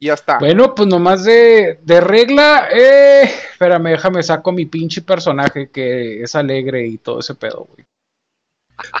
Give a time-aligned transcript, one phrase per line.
[0.00, 0.38] ya está.
[0.38, 6.34] Bueno, pues nomás de, de regla, eh, espérame, déjame saco mi pinche personaje que es
[6.34, 7.86] alegre y todo ese pedo, güey.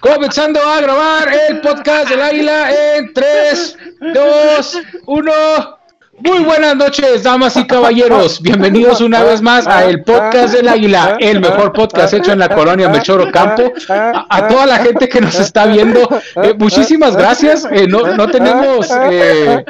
[0.00, 3.78] Comenzando a grabar el podcast del águila en 3,
[4.12, 5.77] 2, 1.
[6.20, 8.42] Muy buenas noches, damas y caballeros.
[8.42, 12.48] Bienvenidos una vez más a el podcast del Águila, el mejor podcast hecho en la
[12.48, 13.72] colonia Mechoro Campo.
[13.88, 16.08] A, toda la gente que nos está viendo,
[16.42, 17.66] eh, muchísimas gracias.
[17.70, 18.90] Eh, no, no, tenemos.
[19.10, 19.64] Eh,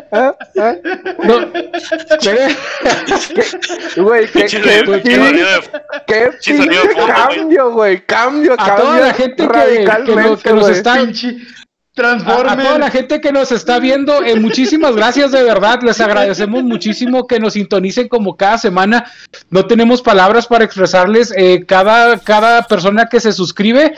[1.22, 1.46] no,
[4.02, 5.02] güey, qué, qué,
[6.06, 6.30] qué,
[7.06, 9.84] cambio, güey, cambio, A toda la gente que,
[10.42, 10.98] que, nos está.
[12.00, 16.62] A, toda la gente que nos está viendo, eh, muchísimas gracias de verdad, les agradecemos
[16.62, 19.10] muchísimo que nos sintonicen como cada semana.
[19.50, 23.94] No tenemos palabras para expresarles eh, cada, cada persona que se suscribe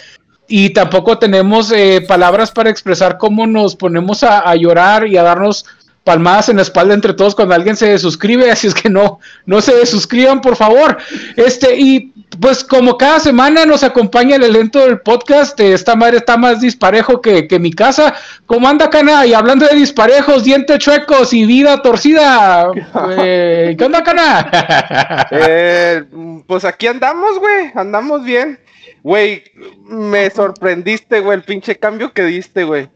[0.50, 5.64] y tampoco tenemos eh, palabras para expresar cómo nos ponemos a, llorar y a darnos
[6.10, 9.60] palmadas en la espalda entre todos cuando alguien se suscribe, así es que no, no
[9.60, 10.98] se suscriban por favor.
[11.36, 16.36] Este, y pues como cada semana nos acompaña el elenco del podcast, esta madre está
[16.36, 18.12] más disparejo que, que mi casa.
[18.46, 19.24] ¿Cómo anda, Cana?
[19.24, 22.72] Y hablando de disparejos, dientes chuecos y vida torcida,
[23.22, 25.28] eh, ¿qué onda, Cana?
[25.30, 26.02] eh,
[26.44, 28.58] pues aquí andamos, güey, andamos bien.
[29.04, 29.44] Güey,
[29.84, 32.88] me sorprendiste, güey, el pinche cambio que diste, güey.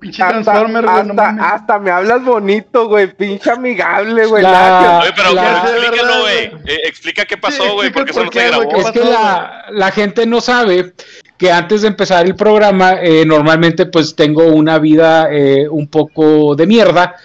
[0.00, 0.96] Pinche Transformer, güey.
[0.96, 3.12] Hasta, no hasta, me hablas bonito, güey.
[3.12, 4.42] Pinche amigable, güey.
[4.42, 6.44] La, Oye, pero, la, pero explícalo, güey.
[6.66, 7.88] Eh, explica qué pasó, güey.
[7.88, 8.76] Sí, porque eso no se grabó.
[8.76, 10.92] Es que la, la, gente no sabe
[11.38, 16.54] que antes de empezar el programa, eh, normalmente pues tengo una vida eh, un poco
[16.54, 17.16] de mierda.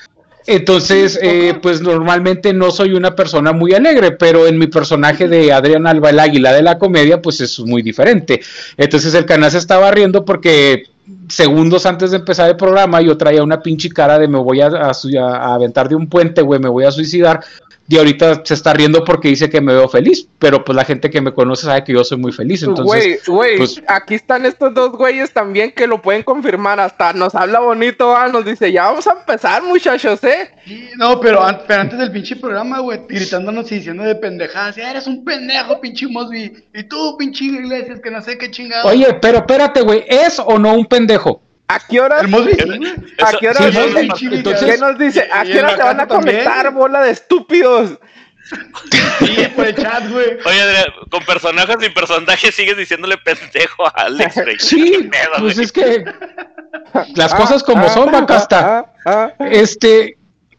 [0.48, 5.54] Entonces, eh, pues normalmente no soy una persona muy alegre, pero en mi personaje de
[5.54, 8.42] Adrián Alba, el águila de la comedia, pues es muy diferente.
[8.76, 10.86] Entonces el canal se estaba riendo porque
[11.32, 14.68] segundos antes de empezar el programa yo traía una pinche cara de me voy a,
[14.68, 17.42] a, a aventar de un puente, güey, me voy a suicidar
[17.92, 21.10] y ahorita se está riendo porque dice que me veo feliz, pero pues la gente
[21.10, 22.64] que me conoce sabe que yo soy muy feliz.
[22.64, 27.12] Entonces, güey, güey, pues, aquí están estos dos güeyes también que lo pueden confirmar, hasta
[27.12, 30.52] nos habla bonito, ah, nos dice, ya vamos a empezar, muchachos, ¿eh?
[30.66, 34.78] Sí, no, pero, an pero, antes del pinche programa, güey, gritándonos y diciendo de pendejadas,
[34.78, 38.88] eres un pendejo, pinche Mosby, y tú, pinche Iglesias, que no sé qué chingado.
[38.88, 41.21] Oye, pero espérate, güey, ¿es o no un pendejo?
[41.68, 42.20] ¿A qué hora?
[42.20, 42.52] ¿El Mosby?
[43.24, 43.72] ¿A qué hora?
[44.18, 45.30] Sí, Entonces, ¿Qué nos dice?
[45.32, 46.76] ¿A qué hora te van a comentar, también?
[46.76, 47.98] bola de estúpidos?
[49.20, 50.38] Sí, por el chat, güey.
[50.46, 54.60] Oye, Adrián, con personajes y personajes sigues diciéndole pendejo a Alex, güey.
[54.60, 55.66] Sí, pedo, pues güey.
[55.66, 56.04] es que
[57.16, 58.86] las cosas como son, Bacasta.
[59.40, 60.18] Este,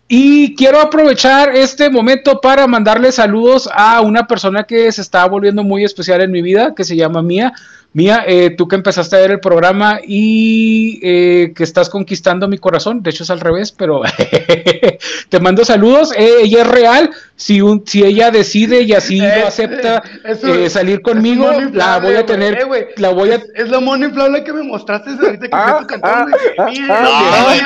[0.08, 5.62] y quiero aprovechar este momento para mandarle saludos a una persona que se está volviendo
[5.62, 7.52] muy especial en mi vida, que se llama Mía.
[7.94, 12.56] Mía, eh, tú que empezaste a ver el programa y eh, que estás conquistando mi
[12.56, 14.02] corazón, de hecho es al revés, pero
[15.28, 16.12] te mando saludos.
[16.16, 21.02] Eh, ella es real, si, un, si ella decide y así lo acepta eh, salir
[21.02, 23.34] conmigo, la voy a tener, eh, la voy a...
[23.36, 26.26] Es, es la mono inflable que me mostraste ahorita que ah, tu cantón, ah,
[26.58, 27.56] ah, ah,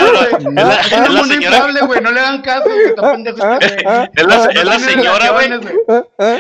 [0.85, 2.65] Es la mono inflable, güey, no le hagan caso,
[2.97, 3.37] pendejo.
[4.15, 5.51] Es la, es la señora, güey.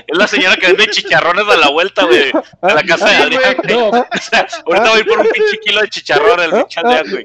[0.06, 2.32] Es la señora que vende chicharrones a la vuelta, güey,
[2.62, 3.56] a la casa de Adrián.
[3.68, 3.90] No.
[4.16, 7.24] O sea, ahorita voy por un pinche kilo de chicharrón al Adrián, güey.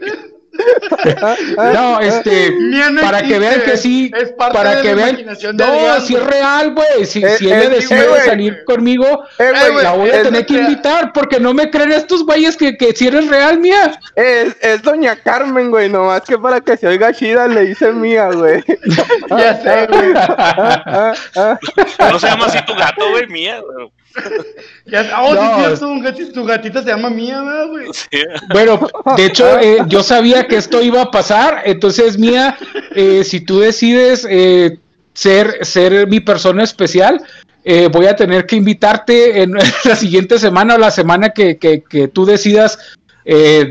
[1.74, 6.74] No, este, no para que vean que sí, para que vean, no, si es real,
[6.74, 10.24] güey, si, eh, si ella eh, decide eh, salir conmigo, eh, wey, la voy a
[10.24, 14.00] tener que invitar, porque no me creen estos güeyes que, que si eres real, mía.
[14.16, 18.30] Es, es doña Carmen, güey, nomás que para que se oiga chida le dice mía,
[18.32, 18.64] güey.
[19.30, 20.14] ya sé, güey.
[22.12, 23.92] no se llama así tu gato, güey, mía, güey.
[24.86, 27.88] Ya, oh, no, sí, tu, gatita, tu gatita se llama Mía, güey.
[27.94, 28.20] Sí.
[28.52, 32.58] Bueno, de hecho, eh, yo sabía que esto iba a pasar, entonces, Mía,
[32.96, 34.80] eh, si tú decides eh,
[35.14, 37.24] ser, ser mi persona especial,
[37.64, 39.54] eh, voy a tener que invitarte en
[39.86, 42.80] la siguiente semana o la semana que, que, que tú decidas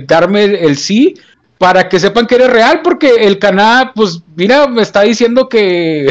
[0.07, 1.17] darme el, el sí
[1.61, 6.07] para que sepan que eres real, porque el canal, pues, mira, me está diciendo que.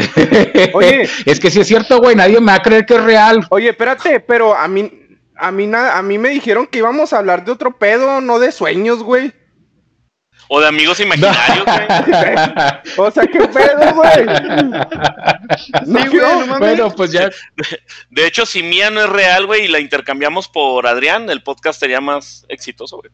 [0.74, 1.08] Oye.
[1.26, 3.44] es que si es cierto, güey, nadie me va a creer que es real.
[3.50, 4.92] Oye, espérate, pero a mí.
[5.42, 8.52] A mí, a mí me dijeron que íbamos a hablar de otro pedo, no de
[8.52, 9.32] sueños, güey.
[10.48, 12.98] O de amigos imaginarios, güey.
[13.08, 14.26] o sea, qué pedo, güey.
[15.84, 16.58] Sí, güey, no mames.
[16.58, 17.30] Bueno, pues ya.
[18.10, 21.80] De hecho, si Mía no es real, güey, y la intercambiamos por Adrián, el podcast
[21.80, 23.10] sería más exitoso, güey.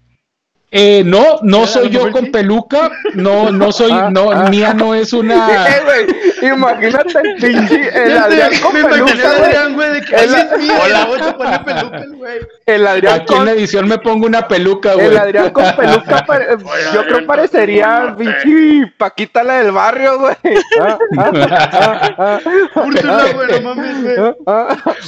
[0.73, 5.67] Eh, no, no soy yo con peluca, no, no soy, no, mía no es una.
[6.43, 9.93] Eh, imagínate el pinche, el Adrián con peluca, güey.
[9.95, 11.09] de que el, Hola.
[11.65, 12.39] peluca, güey.
[12.67, 13.39] El Adrián Aquí con...
[13.39, 15.07] en la edición me pongo una peluca, güey.
[15.07, 16.27] El Adrián con peluca,
[16.95, 20.37] yo creo parecería pinche Paquita la del barrio, güey.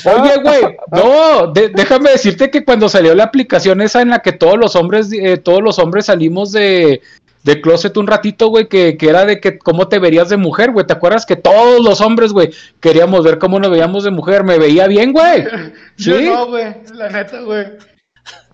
[0.05, 4.57] Oye, güey, no, déjame decirte que cuando salió la aplicación esa en la que todos
[4.57, 7.01] los hombres, eh, todos los hombres salimos de,
[7.43, 10.73] de closet un ratito, güey, que, que, era de que cómo te verías de mujer,
[10.73, 10.87] güey.
[10.87, 12.51] ¿Te acuerdas que todos los hombres, güey,
[12.81, 14.45] queríamos ver cómo nos veíamos de mujer?
[14.45, 15.47] Me veía bien, güey.
[15.97, 16.11] ¿Sí?
[16.11, 17.65] Yo no, güey, la neta, güey.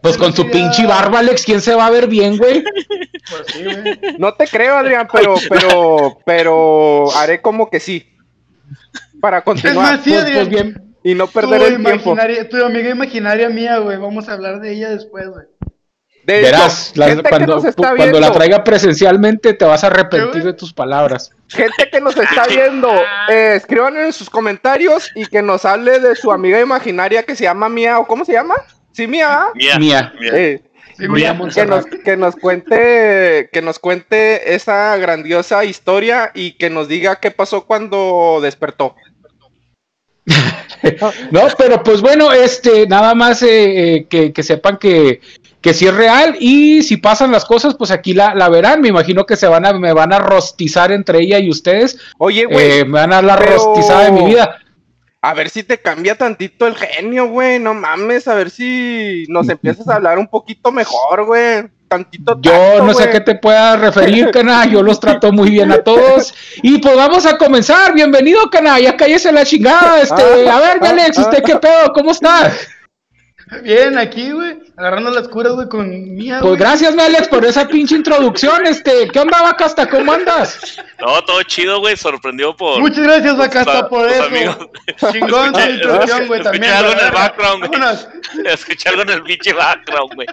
[0.02, 2.62] Pues con su pinche barba, Alex, ¿quién se va a ver bien, güey?
[2.62, 4.16] Pues sí, güey.
[4.18, 8.08] No te creo, Adrián, pero, pero, pero haré como que sí.
[9.20, 10.00] Para continuar.
[10.00, 10.94] pues, pues bien.
[11.02, 12.16] Y no perder el tiempo.
[12.48, 13.96] Tu amiga imaginaria mía, güey.
[13.96, 15.46] Vamos a hablar de ella después, güey.
[16.26, 16.92] Verás,
[17.28, 21.30] cuando, cuando la traiga presencialmente te vas a arrepentir de tus palabras.
[21.48, 22.90] Gente que nos está viendo,
[23.28, 27.44] eh, escriban en sus comentarios y que nos hable de su amiga imaginaria que se
[27.44, 28.54] llama Mía, o ¿cómo se llama?
[28.92, 29.48] Sí, Mía.
[29.54, 29.78] Mía.
[29.78, 30.12] Mía.
[30.20, 30.62] Eh,
[30.96, 37.16] que, nos, que nos cuente que nos cuente esa grandiosa historia y que nos diga
[37.16, 38.94] qué pasó cuando despertó.
[41.30, 45.20] no, pero pues bueno, este, nada más eh, eh, que, que, sepan que
[45.64, 48.82] que si es real y si pasan las cosas, pues aquí la, la verán.
[48.82, 51.98] Me imagino que se van a, me van a rostizar entre ella y ustedes.
[52.18, 52.80] Oye, güey.
[52.80, 54.58] Eh, me van a dar la rostizada de mi vida.
[55.22, 57.58] A ver si te cambia tantito el genio, güey.
[57.60, 61.64] No mames, a ver si nos empiezas a hablar un poquito mejor, güey.
[61.88, 64.66] Tantito Yo no sé a qué te pueda referir, cana.
[64.66, 66.34] Yo los trato muy bien a todos.
[66.62, 67.94] Y pues vamos a comenzar.
[67.94, 68.78] Bienvenido, cana.
[68.80, 70.02] Ya cállese la chingada.
[70.02, 71.42] Este, ah, a ver, ah, Alex, ¿usted ah.
[71.42, 71.92] qué pedo?
[71.94, 72.52] ¿Cómo está?
[73.62, 77.94] Bien, aquí, güey, agarrando las curas, güey, con mía, Pues gracias, Alex, por esa pinche
[77.94, 79.88] introducción, este, ¿qué onda, Bacasta?
[79.88, 80.76] ¿Cómo andas?
[80.98, 82.80] No, todo chido, güey, sorprendió por...
[82.80, 84.70] Muchas gracias, Bacasta, por eso.
[85.12, 86.64] Chingón tu introducción, güey, también.
[86.64, 88.46] Escuché algo en el background, güey.
[88.46, 90.26] Escuché algo en el pinche background, güey.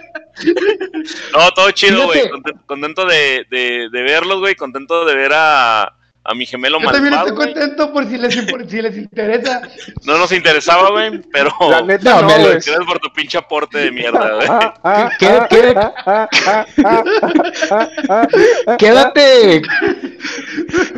[1.32, 2.30] No, todo chido, güey,
[2.66, 5.92] contento, de, de, de verlos, güey, contento de ver a
[6.24, 8.34] a mi gemelo Yo también estoy contento por si les,
[8.68, 9.62] si les interesa.
[10.04, 11.52] No nos interesaba, güey, pero.
[11.70, 12.44] La neta, no, güey.
[12.44, 14.48] Gracias por tu pinche aporte de mierda, güey.
[18.78, 19.62] Quédate.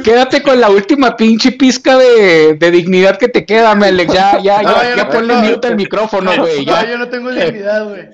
[0.03, 4.13] Quédate con la última pinche pizca de, de dignidad que te queda, Alex.
[4.13, 6.65] Ya, ya, ya, ya ponle mute el micrófono, güey.
[6.65, 8.09] No, yo no tengo dignidad, güey.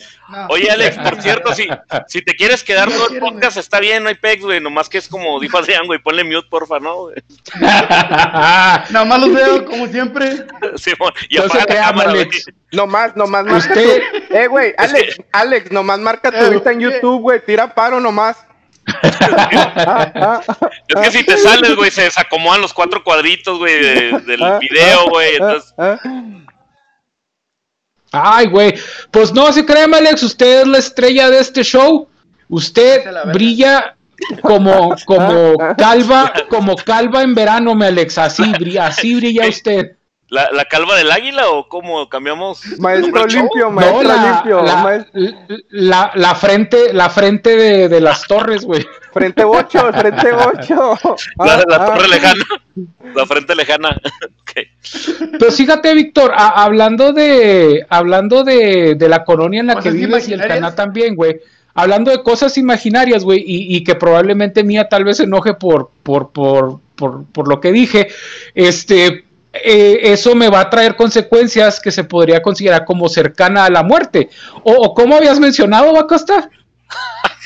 [0.48, 1.68] Oye, Alex, por cierto, si,
[2.06, 4.60] si te quieres quedar todo el podcast, está bien, no hay pegs, güey.
[4.60, 6.99] Nomás que es como dijo Adrián, güey, ponle mute, porfa, ¿no?
[7.60, 10.46] Nada más los veo como siempre.
[10.76, 10.92] Sí,
[11.28, 12.46] y no cámara, Alex.
[12.72, 14.02] Nomás, nomás marca Usted...
[14.28, 14.34] tu...
[14.34, 17.44] Eh, güey, Alex, Alex, nomás marca tu eh, vista en YouTube, güey.
[17.44, 18.36] Tira paro nomás.
[20.88, 23.74] es que si te sales, güey, se desacomodan los cuatro cuadritos, güey,
[24.22, 25.36] del video, güey.
[25.36, 25.74] Entonces...
[28.12, 28.74] Ay, güey.
[29.10, 32.08] Pues no se créame, Alex, usted es la estrella de este show.
[32.48, 33.96] Usted brilla
[34.42, 39.96] como, como calva, como calva en verano, me Alex, así brilla, así brilla usted.
[40.30, 42.64] ¿La, ¿La, calva del águila o cómo cambiamos?
[42.78, 44.62] Maestro limpio, maestro la, limpio.
[45.70, 48.86] La, la, frente, la frente de, de las torres, güey.
[49.12, 50.96] Frente bocho, frente bocho.
[51.36, 52.08] La, la ah, torre ah.
[52.08, 52.44] lejana.
[53.14, 54.00] La frente lejana.
[54.50, 54.66] Okay.
[55.38, 60.32] Pero fíjate, Víctor, hablando de, hablando de, de la colonia en la que vives y
[60.32, 61.40] el canal también, güey
[61.80, 66.30] hablando de cosas imaginarias, güey, y, que probablemente Mía tal vez se enoje por, por,
[66.30, 68.08] por, por, por lo que dije,
[68.54, 73.70] este, eh, eso me va a traer consecuencias que se podría considerar como cercana a
[73.70, 74.30] la muerte.
[74.62, 76.50] O, o ¿cómo habías mencionado, Bacosta?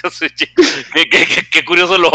[0.93, 2.11] qué, qué, qué, curioso lo,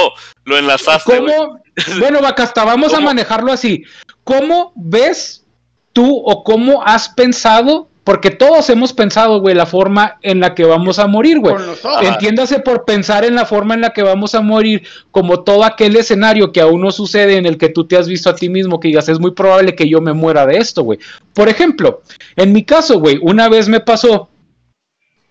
[0.46, 1.18] lo enlazaste.
[1.18, 1.60] ¿Cómo?
[2.00, 3.84] Bueno, Bacasta, vamos a manejarlo así.
[4.26, 5.46] ¿Cómo ves
[5.94, 10.66] tú o cómo has pensado porque todos hemos pensado, güey, la forma en la que
[10.66, 11.56] vamos a morir, güey.
[12.02, 15.96] Entiéndase por pensar en la forma en la que vamos a morir, como todo aquel
[15.96, 18.80] escenario que aún no sucede en el que tú te has visto a ti mismo,
[18.80, 21.00] que digas, es muy probable que yo me muera de esto, güey.
[21.34, 22.02] Por ejemplo,
[22.36, 24.30] en mi caso, güey, una vez me pasó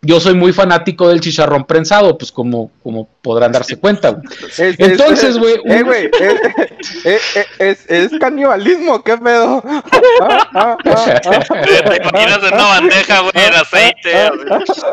[0.03, 4.17] yo soy muy fanático del chicharrón prensado, pues como, como podrán darse cuenta.
[4.57, 5.57] Entonces, güey.
[5.67, 6.11] Eh, güey,
[7.05, 9.63] es, es, canibalismo, qué pedo.
[10.83, 14.31] Te imaginas en una bandeja, güey, en aceite.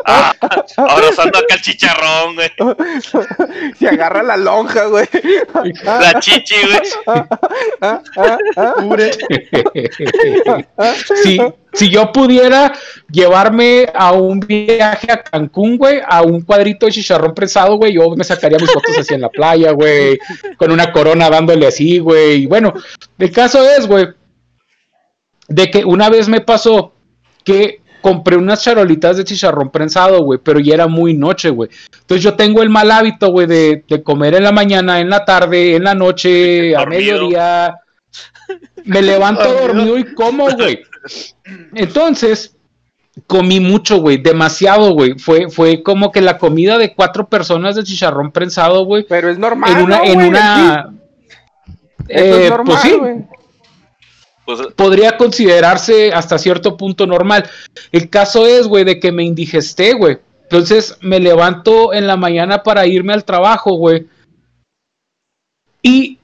[0.04, 0.34] Ah,
[0.76, 2.52] abrazando acá el chicharrón, güey.
[3.78, 5.08] Se agarra la lonja, güey.
[5.82, 6.82] La chichi, güey.
[11.22, 11.40] Sí,
[11.76, 12.72] si yo pudiera
[13.10, 18.08] llevarme a un viaje a Cancún, güey, a un cuadrito de chicharrón prensado, güey, yo
[18.16, 20.18] me sacaría mis fotos así en la playa, güey,
[20.56, 22.42] con una corona dándole así, güey.
[22.42, 22.74] Y bueno,
[23.18, 24.08] el caso es, güey,
[25.48, 26.92] de que una vez me pasó
[27.44, 31.70] que compré unas charolitas de chicharrón prensado, güey, pero ya era muy noche, güey.
[31.92, 35.76] Entonces yo tengo el mal hábito, güey, de, comer en la mañana, en la tarde,
[35.76, 37.74] en la noche, a mediodía.
[38.84, 40.84] Me levanto dormido y como, güey.
[41.74, 42.55] Entonces,
[43.26, 45.18] comí mucho, güey, demasiado, güey.
[45.18, 49.04] Fue, fue como que la comida de cuatro personas de chicharrón prensado, güey.
[49.08, 49.72] Pero es normal.
[49.72, 50.94] En una, en una.
[52.08, 52.98] Eh, pues sí.
[54.44, 57.48] Pues, podría considerarse hasta cierto punto normal.
[57.90, 60.18] El caso es, güey, de que me indigesté, güey.
[60.42, 64.06] Entonces me levanto en la mañana para irme al trabajo, güey.
[65.82, 66.18] Y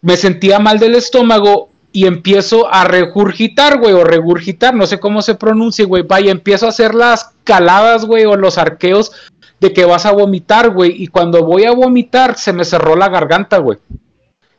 [0.00, 5.22] me sentía mal del estómago y empiezo a regurgitar, güey, o regurgitar, no sé cómo
[5.22, 6.02] se pronuncia, güey.
[6.02, 9.12] Vaya, empiezo a hacer las caladas, güey, o los arqueos
[9.60, 11.02] de que vas a vomitar, güey.
[11.02, 13.78] Y cuando voy a vomitar, se me cerró la garganta, güey.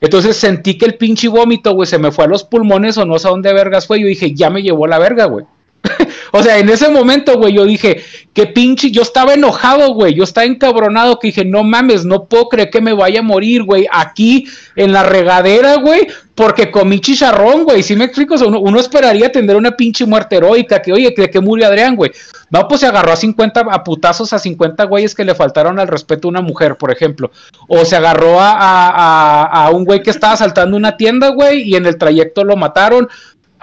[0.02, 3.20] Entonces sentí que el pinche vómito, güey, se me fue a los pulmones o no
[3.20, 4.00] sé a dónde vergas fue.
[4.00, 5.46] Yo dije, ya me llevó la verga, güey.
[6.32, 8.04] o sea, en ese momento, güey, yo dije,
[8.34, 12.50] qué pinche, yo estaba enojado, güey, yo estaba encabronado, que dije, no mames, no puedo
[12.50, 17.64] creer que me vaya a morir, güey, aquí en la regadera, güey, porque comí chicharrón,
[17.64, 18.36] güey, ¿sí me explico?
[18.36, 22.12] uno, esperaría tener una pinche muerte heroica, que oye, que, que murió Adrián, güey.
[22.52, 25.88] No, pues se agarró a 50, a putazos a 50 güeyes que le faltaron al
[25.88, 27.32] respeto a una mujer, por ejemplo.
[27.68, 31.76] O se agarró a, a, a un güey que estaba asaltando una tienda, güey, y
[31.76, 33.10] en el trayecto lo mataron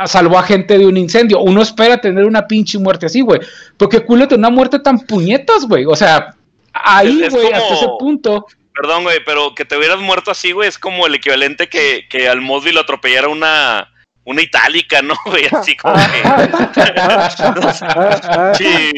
[0.06, 1.40] salvó a gente de un incendio.
[1.40, 3.40] Uno espera tener una pinche muerte así, güey.
[3.76, 5.84] Porque culete una muerte tan puñetas, güey.
[5.84, 6.34] O sea,
[6.72, 8.46] ahí, güey, hasta ese punto.
[8.74, 12.28] Perdón, güey, pero que te hubieras muerto así, güey, es como el equivalente que, que
[12.28, 13.88] al Mosby lo atropellara una,
[14.24, 15.44] una itálica, ¿no, güey?
[15.52, 16.22] Así como que.
[18.56, 18.94] sí,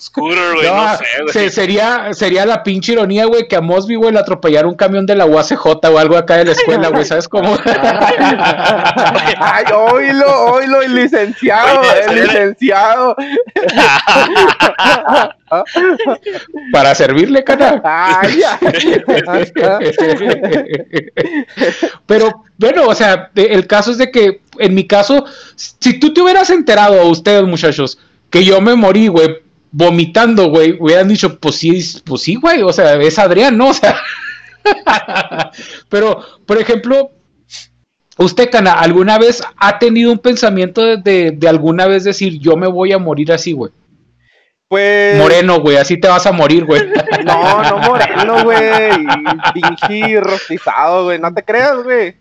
[0.00, 1.50] scooter, güey, no, sé, güey.
[1.50, 5.16] sería, sería la pinche ironía, güey, que a Mosby, güey, le atropellara un camión de
[5.16, 7.58] la UACJ o algo acá de la escuela, güey, ¿sabes cómo?
[9.38, 13.16] Ay, oílo, oílo, el licenciado, el licenciado.
[16.72, 17.82] Para servirle, cana.
[22.06, 25.24] Pero bueno, o sea, el caso es de que en mi caso,
[25.56, 27.98] si tú te hubieras enterado, ustedes muchachos,
[28.30, 29.38] que yo me morí, güey,
[29.70, 33.70] vomitando, güey, hubieran dicho, pues sí, pues sí, güey, o sea, es Adrián, ¿no?
[34.64, 35.50] O sea,
[35.88, 37.10] pero, por ejemplo,
[38.16, 42.68] usted, Cana, ¿alguna vez ha tenido un pensamiento de, de alguna vez decir, yo me
[42.68, 43.72] voy a morir así, güey?
[44.72, 45.18] Pues.
[45.18, 46.80] Moreno, güey, así te vas a morir, güey.
[47.26, 48.90] No, no moreno, güey.
[49.52, 51.18] Pinche rostizado, güey.
[51.18, 52.16] No te creas, güey.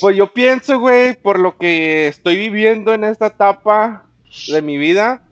[0.00, 4.06] Pues yo pienso, güey, por lo que estoy viviendo en esta etapa
[4.48, 5.22] de mi vida,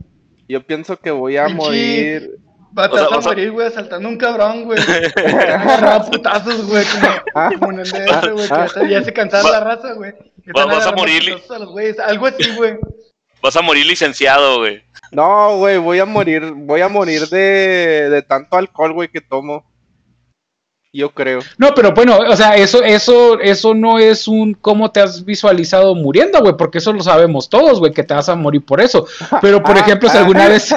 [0.49, 2.38] yo pienso que voy a morir.
[2.76, 4.78] Va a, morir, güey, asaltando un cabrón, güey.
[6.11, 7.50] putazos, güey, como, ah.
[7.58, 10.12] como, en el DS, güey, que ya se cansaron la raza, güey.
[10.54, 11.38] Vas a morir.
[12.06, 12.78] Algo así, güey.
[13.42, 14.82] Vas a morir licenciado, güey.
[15.11, 19.70] No, güey, voy a morir, voy a morir de, de tanto alcohol, güey, que tomo.
[20.94, 21.40] Yo creo.
[21.56, 25.94] No, pero bueno, o sea, eso, eso, eso no es un cómo te has visualizado
[25.94, 29.06] muriendo, güey, porque eso lo sabemos todos, güey, que te vas a morir por eso.
[29.40, 30.75] Pero, por ejemplo, si alguna vez.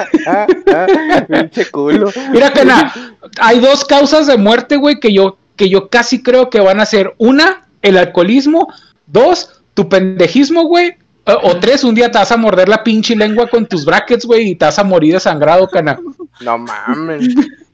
[1.28, 2.10] Pinche culo.
[2.32, 2.94] Mira, Cana,
[3.38, 6.86] hay dos causas de muerte, güey, que yo, que yo casi creo que van a
[6.86, 8.72] ser una, el alcoholismo,
[9.06, 10.96] dos, tu pendejismo, güey,
[11.26, 14.50] o, tres, un día te vas a morder la pinche lengua con tus brackets, güey,
[14.50, 15.98] y te vas a morir desangrado, cana.
[16.40, 17.34] No mames.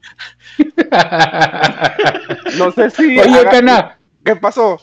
[2.57, 3.19] no sé si.
[3.19, 3.97] Oye, cana.
[4.23, 4.79] ¿Qué pasó?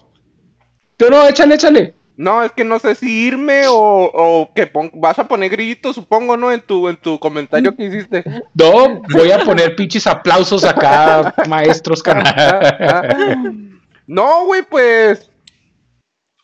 [0.97, 1.95] Tú no, échale, échale.
[2.17, 6.37] No, es que no sé si irme o, o que vas a poner grito, supongo,
[6.37, 6.53] ¿no?
[6.53, 8.23] En tu, en tu comentario que hiciste.
[8.53, 13.07] No, voy a poner pinches aplausos acá, maestros, cana.
[14.07, 15.31] no, güey, pues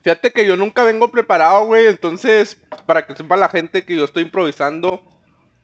[0.07, 1.89] Fíjate que yo nunca vengo preparado, güey.
[1.89, 2.57] Entonces,
[2.87, 5.03] para que sepa la gente que yo estoy improvisando,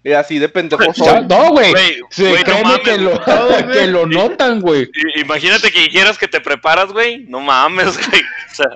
[0.04, 0.82] y así de pendejo
[1.28, 1.72] No, güey.
[2.10, 3.20] Sí, no que, lo,
[3.72, 4.88] que lo notan, güey.
[5.16, 7.24] Imagínate que dijeras que te preparas, güey.
[7.28, 8.22] No mames, güey.
[8.50, 8.66] O sea,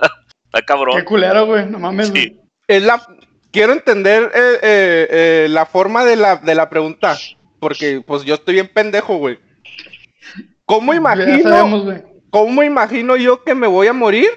[0.45, 0.97] está cabrón.
[0.99, 1.67] Qué culero, güey.
[1.67, 2.13] No mames.
[2.69, 3.03] Es la...
[3.51, 7.17] Quiero entender eh, eh, eh, la forma de la, de la pregunta.
[7.59, 9.39] Porque, pues, yo estoy bien pendejo, güey.
[10.65, 12.05] ¿Cómo imagino...
[12.31, 14.29] ¿Cómo imagino yo que me voy a morir?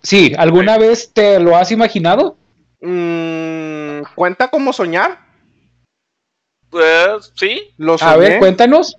[0.00, 2.36] Sí, ¿alguna vez te lo has imaginado?
[2.80, 5.25] Mm, ¿Cuenta como soñar?
[6.76, 7.72] Pues sí.
[7.78, 8.98] ¿Lo A ver, cuéntanos.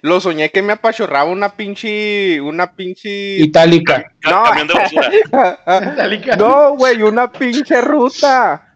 [0.00, 2.40] Lo soñé que me apachorraba una pinche.
[2.40, 3.36] Una pinche.
[3.40, 4.10] Itálica.
[4.22, 4.44] No,
[6.38, 8.74] no, güey, una pinche ruta.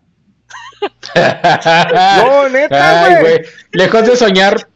[1.14, 3.40] no, neta, güey.
[3.73, 4.68] Lejos de soñar,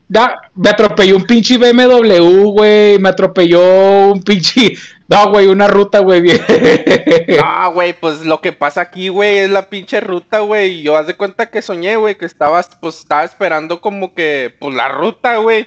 [0.54, 2.99] me atropelló un pinche BMW, güey.
[2.99, 4.78] Me atropelló un pinche.
[5.12, 6.23] No, güey, una ruta, güey.
[6.23, 10.83] no, güey, pues lo que pasa aquí, güey, es la pinche ruta, güey.
[10.83, 14.75] Yo haz de cuenta que soñé, güey, que estabas, pues estaba esperando como que, pues
[14.75, 15.66] la ruta, güey.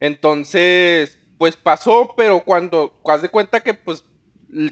[0.00, 4.04] Entonces, pues pasó, pero cuando, haz de cuenta que, pues,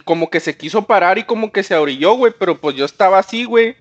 [0.04, 3.18] como que se quiso parar y como que se orilló, güey, pero pues yo estaba
[3.18, 3.76] así, güey.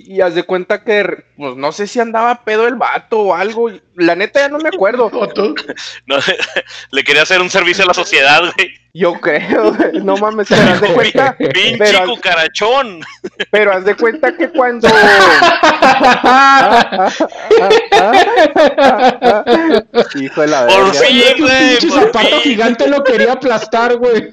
[0.00, 3.68] Y haz de cuenta que, pues no sé si andaba pedo el vato o algo.
[3.96, 5.10] La neta ya no me acuerdo.
[6.06, 6.16] no,
[6.92, 8.74] le quería hacer un servicio a la sociedad, güey.
[8.94, 11.36] Yo creo, no mames, pero haz de cuenta.
[11.36, 13.00] Pinche pero, cucarachón.
[13.50, 14.88] Pero haz de cuenta que cuando.
[20.14, 21.78] Hijo de la Por fin, güey.
[21.78, 24.32] Pinche zapato gigante lo quería aplastar, güey.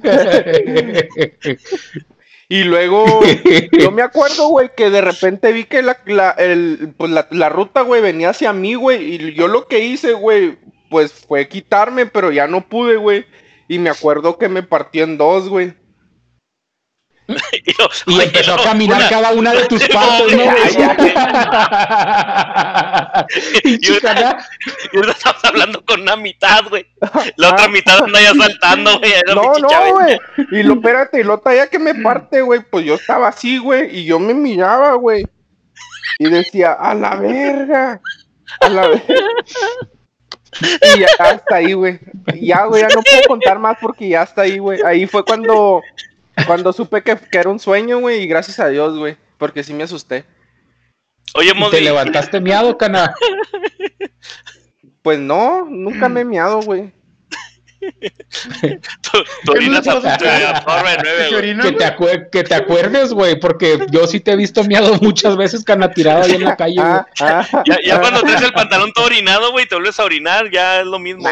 [2.55, 3.05] Y luego,
[3.77, 7.49] yo me acuerdo, güey, que de repente vi que la, la, el, pues la, la
[7.49, 9.15] ruta, güey, venía hacia mí, güey.
[9.15, 10.57] Y yo lo que hice, güey,
[10.89, 13.25] pues fue quitarme, pero ya no pude, güey.
[13.67, 15.73] Y me acuerdo que me partió en dos, güey.
[18.07, 20.43] y, empezó a caminar cada una de tus patas, ¿no?
[23.63, 24.47] y ahorita,
[25.09, 26.85] estamos hablando con una mitad, güey.
[27.37, 29.13] La otra mitad anda ya saltando, güey.
[29.27, 30.19] No, no, güey.
[30.51, 33.99] Y lo, espérate, y lo ya que me parte, güey, pues yo estaba así, güey,
[33.99, 35.25] y yo me miraba, güey.
[36.19, 38.01] Y decía, a la verga.
[38.59, 39.15] A la verga.
[40.61, 41.99] Y ya hasta ahí, güey.
[42.39, 44.81] Ya, güey, ya no puedo contar más porque ya está ahí, güey.
[44.83, 45.81] Ahí fue cuando
[46.45, 49.83] cuando supe que, era un sueño, güey, y gracias a Dios, güey, porque sí me
[49.83, 50.25] asusté.
[51.33, 53.13] Oye, ¿Te levantaste miado, cana?
[55.01, 56.91] Pues no, nunca me he miado, güey.
[62.31, 66.23] Que, te acuerdes, güey, porque yo sí te he visto miado muchas veces cana tirado
[66.23, 67.63] ahí en la calle, ah, ah.
[67.83, 70.99] ya, cuando traes el pantalón todo orinado, güey, te vuelves a orinar, ya es lo
[70.99, 71.27] mismo,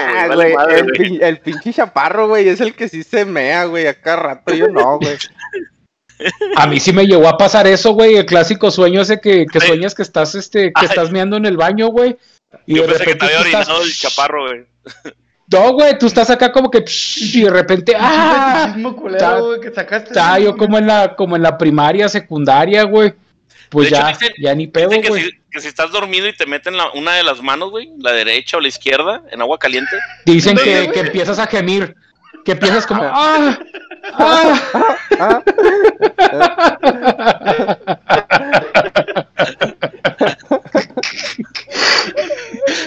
[1.22, 5.00] el, pinche chaparro, güey, es el que sí se mea, güey, acá rato yo no,
[5.00, 5.18] güey.
[6.56, 9.94] A mí sí me llegó a pasar eso, güey, el clásico sueño ese que, sueñas
[9.94, 12.18] que estás, este, que estás meando en el baño, güey.
[12.66, 14.66] Y yo pensé que te había orinado el chaparro, güey.
[15.54, 16.84] No, güey, tú estás acá como que
[17.34, 23.14] y de repente, ah, está, yo como en la como en la primaria, secundaria, güey.
[23.70, 25.32] Pues ya, ya ni pedo, güey.
[25.52, 28.58] Que, si, estás dormido y te meten la, una de las manos, güey, la derecha
[28.58, 29.96] o la izquierda, en agua caliente.
[30.26, 31.96] Dicen que, que empiezas a gemir,
[32.46, 33.60] que empiezas como, ah,
[34.14, 34.62] ah.
[35.20, 35.44] ah.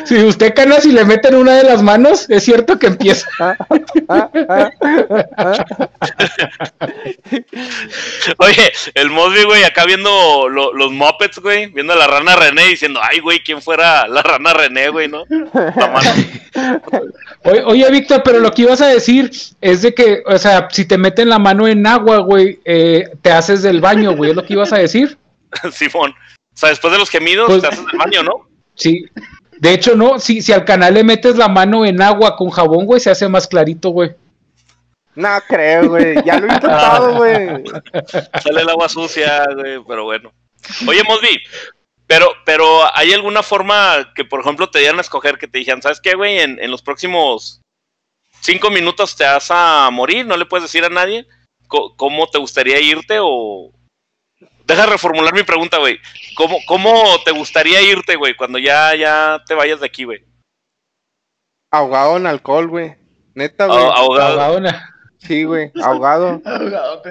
[0.06, 3.28] Si usted cana si le meten una de las manos, es cierto que empieza.
[8.38, 13.00] Oye, el Mosby, güey, acá viendo los Muppets, güey, viendo a la rana René diciendo,
[13.02, 15.24] ay, güey, ¿quién fuera la rana René, güey, no?
[17.44, 20.84] oye, oye, Víctor, pero lo que ibas a decir es de que, o sea, si
[20.84, 24.44] te meten la mano en agua, güey, eh, te haces del baño, güey, es lo
[24.44, 25.18] que ibas a decir.
[25.72, 26.12] Simón.
[26.12, 28.48] O sea, después de los gemidos pues te haces del baño, ¿no?
[28.76, 29.04] Sí,
[29.58, 32.86] de hecho, no, si, si al canal le metes la mano en agua con jabón,
[32.86, 34.14] güey, se hace más clarito, güey.
[35.14, 36.16] No creo, güey.
[36.24, 37.64] Ya lo he intentado, güey.
[38.42, 40.32] Sale el agua sucia, güey, pero bueno.
[40.86, 41.40] Oye, Mosby,
[42.06, 45.80] pero, pero ¿hay alguna forma que, por ejemplo, te dieran a escoger que te dijeran,
[45.80, 46.38] ¿sabes qué, güey?
[46.38, 47.62] En, en los próximos
[48.40, 51.26] cinco minutos te vas a morir, no le puedes decir a nadie
[51.68, 53.72] cómo te gustaría irte o,
[54.66, 56.00] Deja reformular mi pregunta, güey.
[56.36, 60.24] ¿Cómo, ¿Cómo te gustaría irte, güey, cuando ya, ya te vayas de aquí, güey?
[61.70, 62.96] Ahogado en alcohol, güey.
[63.34, 63.78] Neta, güey.
[63.78, 64.60] ahogado.
[65.18, 66.42] Sí, güey, ahogado.
[66.44, 67.02] ahogado,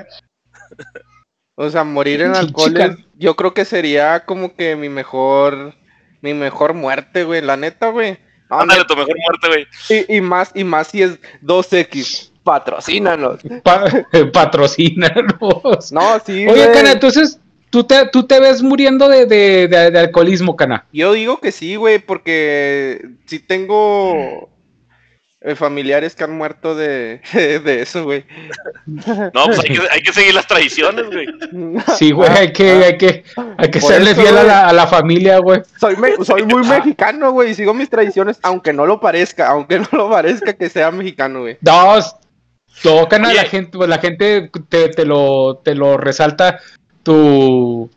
[1.56, 5.74] O sea, morir en alcohol yo creo que sería como que mi mejor
[6.22, 8.18] mi mejor muerte, güey, la neta, güey.
[8.50, 9.68] Ándale, tu mejor muerte, güey.
[10.10, 12.32] Y, y, más y más si es 2X.
[12.44, 13.40] Patrocínanos.
[14.34, 15.92] patrocínanos.
[15.92, 16.48] No, sí.
[16.48, 17.40] Oye, Cana, entonces
[17.76, 20.86] ¿Tú te, tú te ves muriendo de, de, de, alcoholismo, Cana?
[20.94, 24.50] Yo digo que sí, güey, porque sí tengo
[25.42, 28.24] eh, familiares que han muerto de, de eso, güey.
[28.86, 31.28] No, pues hay que, hay que, seguir las tradiciones, güey.
[31.98, 33.26] Sí, güey, hay que, hay que,
[33.58, 35.60] hay que serle fiel a la, a la, familia, güey.
[35.78, 39.90] Soy, soy muy mexicano, güey, y sigo mis tradiciones, aunque no lo parezca, aunque no
[39.92, 41.58] lo parezca que sea mexicano, güey.
[41.60, 42.00] No,
[42.82, 46.62] todo, Cana, la gente, pues, la gente te, te, lo, te lo resalta
[47.06, 47.90] tu,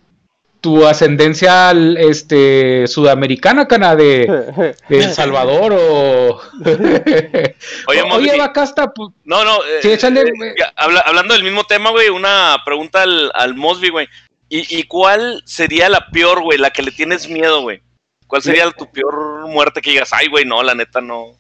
[0.61, 6.41] tu ascendencia este, sudamericana, cana, de, de El Salvador o...
[7.89, 11.65] Oye, Mosby, Oye, Bacasta, pues, No, no, eh, Sí, échale, eh, habla- hablando del mismo
[11.65, 14.09] tema, güey, una pregunta al, al Mosby, güey.
[14.51, 17.83] ¿Y, y cuál sería la peor, güey, la que le tienes miedo, güey?
[18.27, 21.37] ¿Cuál sería tu peor muerte que digas, ay, güey, no, la neta no?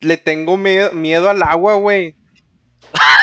[0.00, 2.16] Le tengo miedo, miedo al agua, güey.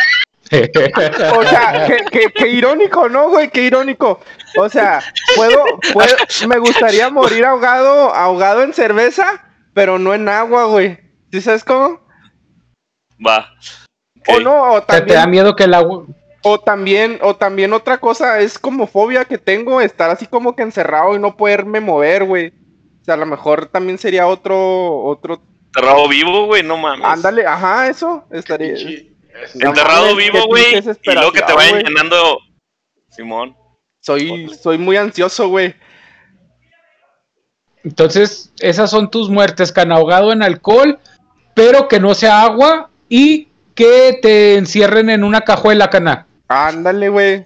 [1.37, 3.49] O sea, qué, qué- qué irónico, ¿no, güey?
[3.49, 4.19] Qué irónico.
[4.57, 4.99] O sea,
[5.35, 6.15] puedo, puedo,
[6.47, 10.97] me gustaría morir ahogado, ahogado en cerveza, pero no en agua, güey.
[11.31, 12.01] ¿Sí sabes cómo?
[13.25, 13.53] Va.
[14.27, 16.05] O no, o te, te da también, miedo que el agua...
[16.43, 20.63] o también, o también otra cosa, es como fobia que tengo, estar así como que
[20.63, 22.47] encerrado y no poderme mover, güey.
[23.01, 27.05] O sea, a lo mejor también sería otro, otro, Enterrado vivo, güey, no mames.
[27.05, 28.73] ándale, ajá, eso, estaría.
[28.73, 29.15] Pinche-
[29.55, 32.39] No Enterrado vivo, güey, y luego que te vayan llenando.
[33.09, 33.55] Simón.
[33.99, 35.75] Soy, soy muy ansioso, güey.
[37.83, 40.99] Entonces, esas son tus muertes, can ahogado en alcohol,
[41.53, 46.27] pero que no sea agua y que te encierren en una cajuela, cana.
[46.47, 47.45] Ándale, güey.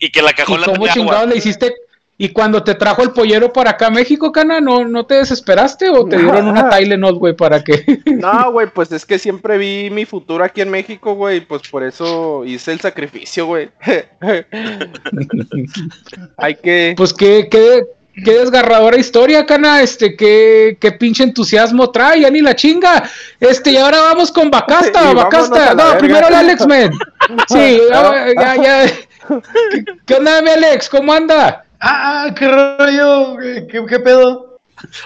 [0.00, 1.32] Y que la ¿Y cajuela cómo tenga chingados agua.
[1.32, 1.74] le hiciste?
[2.18, 5.88] ¿Y cuando te trajo el pollero para acá a México, cana, no, no te desesperaste
[5.88, 7.84] o te dieron una Tylenol, güey, para que...
[8.06, 11.82] No, güey, pues es que siempre vi mi futuro aquí en México, güey, pues por
[11.82, 13.70] eso hice el sacrificio, güey.
[16.36, 16.94] Hay que...
[16.96, 17.86] Pues qué, qué,
[18.24, 23.02] qué desgarradora historia, cana, este, qué, qué pinche entusiasmo trae, ya ni la chinga.
[23.40, 25.74] Este, y ahora vamos con Bacasta, Bacasta.
[25.74, 26.92] No, primero el Alex Men.
[27.48, 28.86] Sí, ya, ya, ya.
[28.86, 30.88] ¿Qué, qué onda, mi Alex?
[30.88, 31.64] ¿Cómo anda?
[31.84, 34.51] Ah, qué rollo, güey, qué, qué pedo.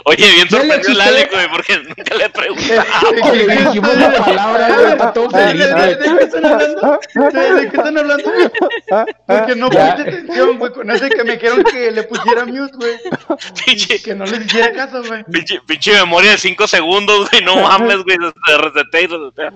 [0.05, 3.33] Oye, bien sorprendido el Alex, güey, porque nunca le he preguntado.
[3.33, 7.01] Le dijimos la palabra, güey, está todo ¿De, qué están hablando?
[7.15, 8.31] ¿De, qué están hablando?
[9.27, 12.97] Porque no puse atención, güey, con ese que me dijeron que le pusiera mute, güey.
[13.65, 15.25] Pinche, Que no les hiciera caso, güey.
[15.25, 19.53] pinche, pinche memoria de 5 segundos, güey, no mames, güey, se resetea y resetea.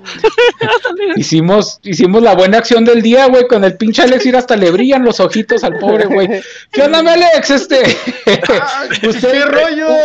[1.16, 4.70] Hicimos, hicimos la buena acción del día, güey, con el pinche Alex ir hasta le
[4.70, 6.28] brillan los ojitos al pobre, güey.
[6.72, 7.50] ¿Qué onda, Alex?
[7.50, 7.80] Este,
[8.48, 9.44] Ah, ¿Qué usted,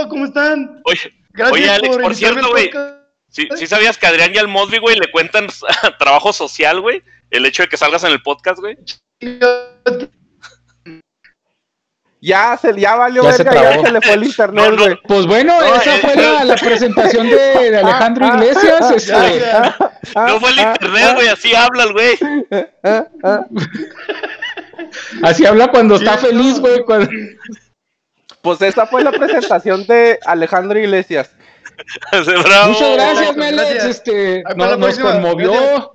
[0.09, 0.81] ¿Cómo están?
[0.85, 2.71] Oye, Gracias Oye, Alex, por cierto, güey.
[3.29, 5.47] ¿sí, sí sabías que Adrián y al Mosby, güey, le cuentan
[5.99, 7.03] trabajo social, güey?
[7.29, 8.77] El hecho de que salgas en el podcast, güey.
[12.21, 13.85] Ya, se, ya valió Ya se verga, ya trabó.
[13.85, 14.83] se le fue el internet, No, no.
[14.83, 14.99] güey.
[15.07, 18.91] Pues bueno, No, esa eh, fue la, la presentación de, de Alejandro Iglesias.
[18.91, 19.77] Este, Ya, ya.
[20.27, 22.17] No fue el internet, güey, así habla el güey.
[25.23, 26.83] así habla cuando está feliz, güey.
[26.83, 27.09] cuando-
[28.45, 31.31] Pues esa fue la presentación de Alejandro Iglesias.
[32.11, 32.71] Bravo.
[32.71, 33.59] Muchas gracias, Gracias.
[33.69, 33.83] Alex.
[33.85, 35.51] Este, no- nos conmovió.
[35.51, 35.87] Gracias.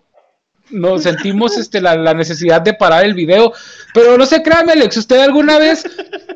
[0.71, 3.53] Nos sentimos este, la, la necesidad de parar el video.
[3.95, 5.85] Pero no se créame, Alex, ¿usted alguna vez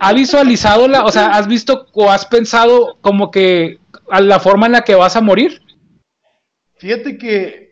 [0.00, 3.78] ha visualizado la, o sea, has visto o has pensado como que
[4.10, 5.60] a la forma en la que vas a morir?
[6.78, 7.63] Fíjate que.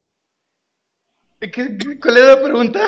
[1.51, 2.81] ¿Qué- qué- ¿Cuál era la pregunta?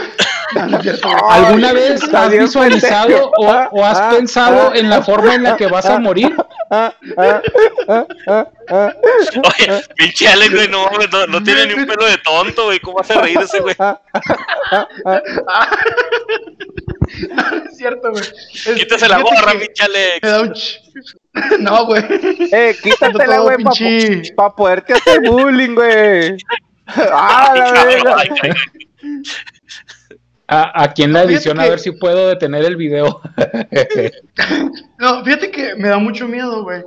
[0.55, 1.01] No, no es.
[1.31, 5.57] ¿Alguna vez has visualizado o, o has Ah, pensado ah, en la forma en la
[5.57, 6.35] que vas a morir?
[6.71, 7.43] Ah, ah,
[9.35, 12.81] Oye, pinche Alex, güey, no, no, no tiene ni un pelo de tonto, güey.
[12.81, 13.75] ¿Cómo hace reír ese güey?
[17.31, 18.25] No, es cierto, güey.
[18.25, 20.81] Es- Quítese la gorra, pinche Alex.
[21.61, 22.03] No, güey.
[22.51, 26.37] Eh, quítatela, güey, para pinche- poderte hacer bullying, güey.
[30.47, 33.21] Ah, A, aquí en la edición a ver si puedo detener el video.
[34.99, 36.83] No, fíjate que me da mucho miedo, güey.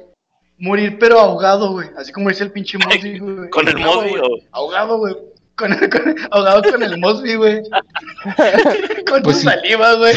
[0.59, 1.89] Morir, pero ahogado, güey.
[1.97, 3.49] Así como dice el pinche Mosby, güey.
[3.49, 4.11] ¿Con el Mosby
[4.51, 5.15] Ahogado, güey.
[5.55, 7.61] Con, con- ahogado con el Mosby, güey.
[9.07, 9.41] con Pues tu sí.
[9.45, 10.15] saliva, güey.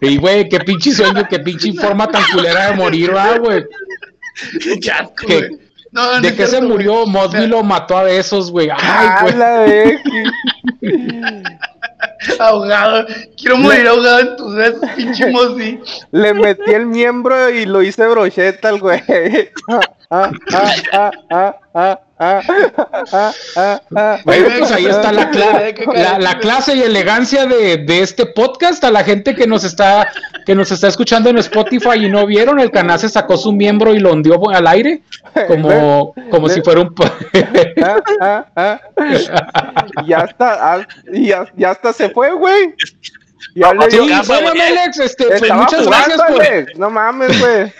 [0.00, 3.64] Y güey, qué pinche sueño, qué pinche forma tan culera de morir, ¿va, güey.
[4.80, 5.58] Qué asco, güey.
[5.90, 7.06] No, no ¿De qué se murió?
[7.06, 8.68] Mosby lo mató a besos, güey.
[8.70, 9.26] Ay, Ah,
[9.64, 9.98] güey.
[12.38, 13.06] Ahogado.
[13.36, 15.80] Quiero morir ahogado en tus besos, pinche Mosby.
[16.12, 19.02] Le metí el miembro y lo hice brocheta al güey.
[20.10, 22.40] Ah, ah, ah, ah, ah, ah,
[23.12, 24.18] ah, ah, ah.
[24.24, 28.82] Bueno, pues ahí está la, cla- la, la clase y elegancia de, de este podcast.
[28.84, 30.08] A la gente que nos está
[30.46, 33.94] que nos está escuchando en Spotify y no vieron, el canal se sacó su miembro
[33.94, 35.02] y lo hundió al aire,
[35.46, 36.94] como, como si fuera un...
[37.82, 38.80] Ah, ah, ah.
[40.06, 42.74] Ya está, ya, ya hasta se fue, güey.
[43.54, 44.14] Ya le Sí, dio-.
[44.14, 46.40] Alex, este, pues muchas jugando, gracias por...
[46.42, 46.78] Alex.
[46.78, 47.72] No mames, güey.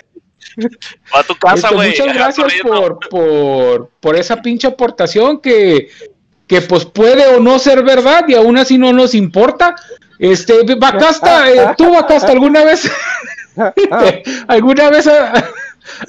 [1.14, 1.88] Va a tu casa, Este, güey.
[1.90, 5.88] muchas gracias por, por, por esa pinche aportación que,
[6.46, 9.74] que pues puede o no ser verdad y aún así no nos importa.
[10.18, 12.90] Este, Bacasta, eh, tú Bacasta, ¿alguna vez,
[14.48, 15.44] alguna vez ha-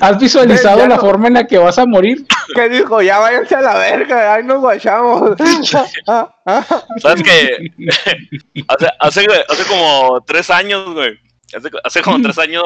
[0.02, 1.02] has visualizado Ya la no.
[1.02, 2.26] forma en la que vas a morir?
[2.56, 3.02] ¿Qué dijo?
[3.02, 5.38] Ya váyanse a la verga, ahí nos guachamos.
[6.06, 7.72] ¿Sabes qué?
[8.68, 11.18] hace, hace, hace como tres años, güey.
[11.56, 12.64] Hace, hace como tres años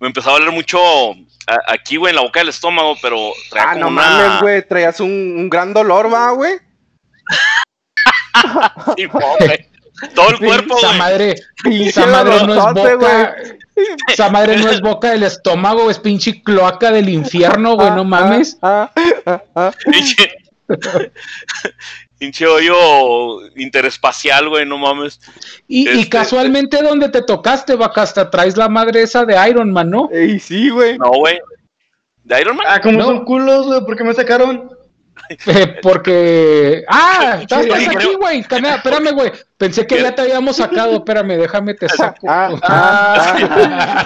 [0.00, 0.78] me empezó a doler mucho
[1.46, 4.02] a- aquí, güey, en la boca del estómago, pero traía ah, como no una...
[4.10, 6.54] mames, güey, traías un, un gran dolor, va, güey.
[8.96, 9.68] Simón, güey.
[10.14, 10.98] Todo el cuerpo, Esa güey.
[10.98, 13.36] madre, Pinche esa madre no es boca,
[14.08, 18.58] esa madre no es boca del estómago, es pinche cloaca del infierno, güey, no mames.
[22.20, 22.46] Pinche...
[22.46, 25.20] Hoyo interespacial, güey, no mames.
[25.66, 29.90] Y, y Este- casualmente donde te tocaste, Bacasta, traes la madre esa de Iron Man,
[29.90, 30.08] ¿no?
[30.12, 30.98] Ey, sí, güey.
[30.98, 31.40] No, güey.
[32.22, 32.66] ¿De Iron Man?
[32.68, 33.04] Ah, como No.
[33.06, 34.70] son culos, güey, ¿por qué me sacaron?
[35.46, 36.82] Eh, porque.
[36.88, 37.38] ¡Ah!
[37.42, 38.40] Estás aquí, güey.
[38.50, 39.30] Espérame, güey.
[39.56, 40.96] Pensé que ya te habíamos sacado.
[40.96, 42.26] Espérame, déjame te saco.
[42.28, 44.04] Ah, ah, Ah.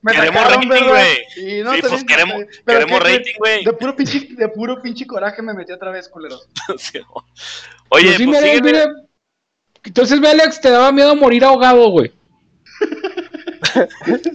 [0.00, 1.62] Me Queremos sacaron, rating, güey.
[1.64, 3.64] No, Sí, pues, queremos- queremos ¿qué, rating, güey.
[3.64, 6.38] De puro pinche, de puro pinche coraje me metí otra vez, culero.
[6.78, 7.00] Sí.
[7.90, 8.60] Oye, Pues sí, pues sígueme.
[8.62, 8.86] mira.
[9.84, 12.12] Entonces, ve, Alex, te daba miedo morir ahogado, güey.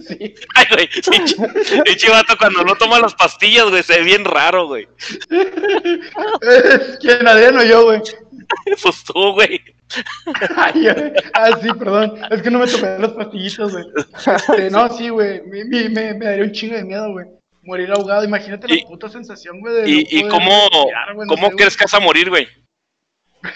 [0.06, 0.34] Sí.
[0.54, 1.36] Ay, güey, pinche,
[1.84, 4.86] pinche vato cuando no toma las pastillas, güey, se ve bien raro, güey.
[7.00, 8.02] ¿Quién, Adrián o yo, güey?
[8.82, 9.60] Pues tú, güey.
[10.56, 12.14] Ay, ay, ah, sí, perdón.
[12.30, 13.84] Es que no me tomé las pastillitas, güey.
[14.26, 15.42] Este, no, sí, güey.
[15.46, 17.26] Me, me, me, me daría un chingo de miedo, güey.
[17.62, 18.24] Morir ahogado.
[18.24, 19.74] Imagínate la Y- puta sensación, güey.
[19.74, 22.48] de ¿Y, y cómo, respirar, güey, no cómo sé, crees que vas a morir, güey?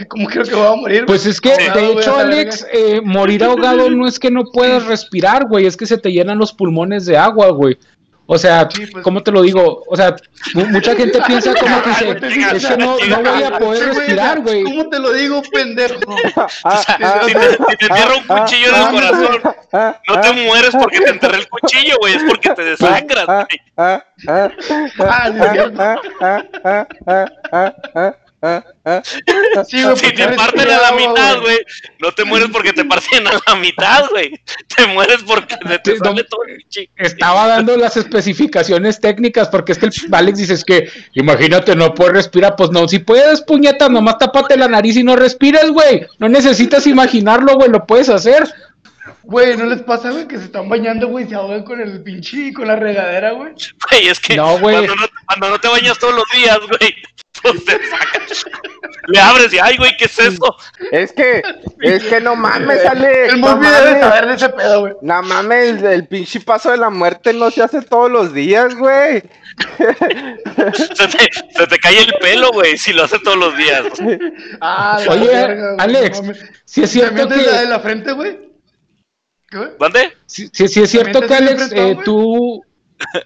[0.09, 1.07] ¿Cómo creo que voy a morir?
[1.07, 4.85] Pues es que, Ahogado, de hecho, Alex, eh, morir ahogado no es que no puedas
[4.87, 5.65] respirar, güey.
[5.67, 7.79] Es que se te llenan los pulmones de agua, güey.
[8.31, 9.83] O sea, Sí, pues- ¿cómo te lo digo?
[9.87, 10.15] O sea,
[10.53, 14.41] mu- mucha gente piensa como que Chinga, es que no, no voy a poder respirar,
[14.43, 14.65] güey.
[14.65, 15.95] ¿Cómo te lo digo, pendejo?
[16.37, 19.41] ah, ah, Si te, si te entierra un cuchillo en el ah, corazón,
[19.73, 23.47] ah, no te mueres porque te enterré el cuchillo, güey, es porque te desangras, ah,
[23.49, 23.61] güey.
[29.67, 31.59] Sí, güey, Si te parten a la mitad, güey,
[31.99, 34.41] no te mueres porque te parten a la mitad, güey.
[34.77, 36.91] Te mueres porque te, te sale todo el pinche.
[36.97, 41.95] Estaba dando las especificaciones técnicas porque es que el Alex dice es que imagínate no
[41.95, 46.07] puedes respirar, pues no, si puedes puñetas, nomás tapate la nariz y no respires, güey.
[46.19, 48.49] No necesitas imaginarlo, güey, lo puedes hacer.
[49.25, 52.03] Güey, ¿no les pasa, güey, que se están bañando, güey, y se ahogan con el
[52.03, 53.53] pinche, con la regadera, güey?
[53.91, 54.77] Güey, es que No, güey.
[54.77, 56.95] Cuando, no, cuando no te bañas todos los días, güey,
[57.43, 57.63] pues.
[59.09, 60.55] Le abres y, ay, güey, ¿qué es eso?
[60.93, 61.43] Es que,
[61.81, 63.33] es que no mames, Alex.
[63.33, 64.01] El no muy debe mames.
[64.01, 64.93] saber de ese pedo, güey.
[65.01, 68.75] No mames, el, el pinche paso de la muerte no se hace todos los días,
[68.75, 69.23] güey.
[70.75, 73.83] Se te, se te cae el pelo, güey, si lo haces todos los días.
[74.61, 76.45] Ah, Oye, verga, Alex, no mames.
[76.65, 78.39] si es ¿Te cierto la de que la frente, güey?
[79.79, 80.13] ¿Dónde?
[80.27, 82.63] si, si- si es cierto que ¿También te Alex, eh, tú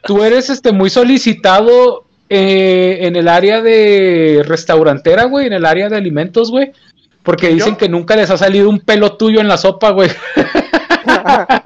[0.04, 5.88] tú eres este muy solicitado eh, en el área de restaurantera, güey, en el área
[5.88, 6.72] de alimentos, güey.
[7.22, 7.54] Porque ¿Yo?
[7.54, 10.10] dicen que nunca les ha salido un pelo tuyo en la sopa, güey.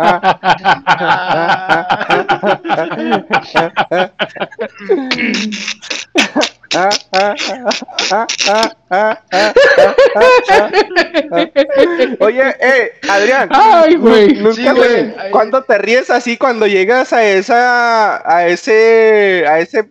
[12.21, 13.49] Oye, eh, Adrián.
[13.53, 14.35] Ay, güey.
[14.35, 15.13] nu- Sí, Nunca güey.
[15.13, 19.85] te- cuando te ríes así, cuando llegas a esa, a ese, a ese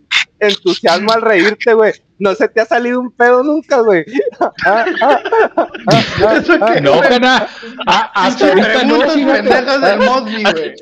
[0.48, 1.94] entusiasmo al reírte, güey.
[2.18, 4.06] No se te ha salido un pedo nunca, güey.
[4.40, 5.22] Ah, ah, ah,
[5.58, 7.10] ah, ah, ¿Eso qué, No, güey?
[7.10, 7.48] cana.
[7.88, 10.74] Ah, hasta ahorita no, pendejas del Mosby, güey.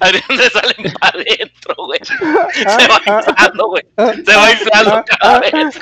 [0.00, 2.00] Adrián se sale para adentro, güey.
[2.02, 3.82] Se va inflando, güey.
[4.24, 5.78] Se va inflando cada vez.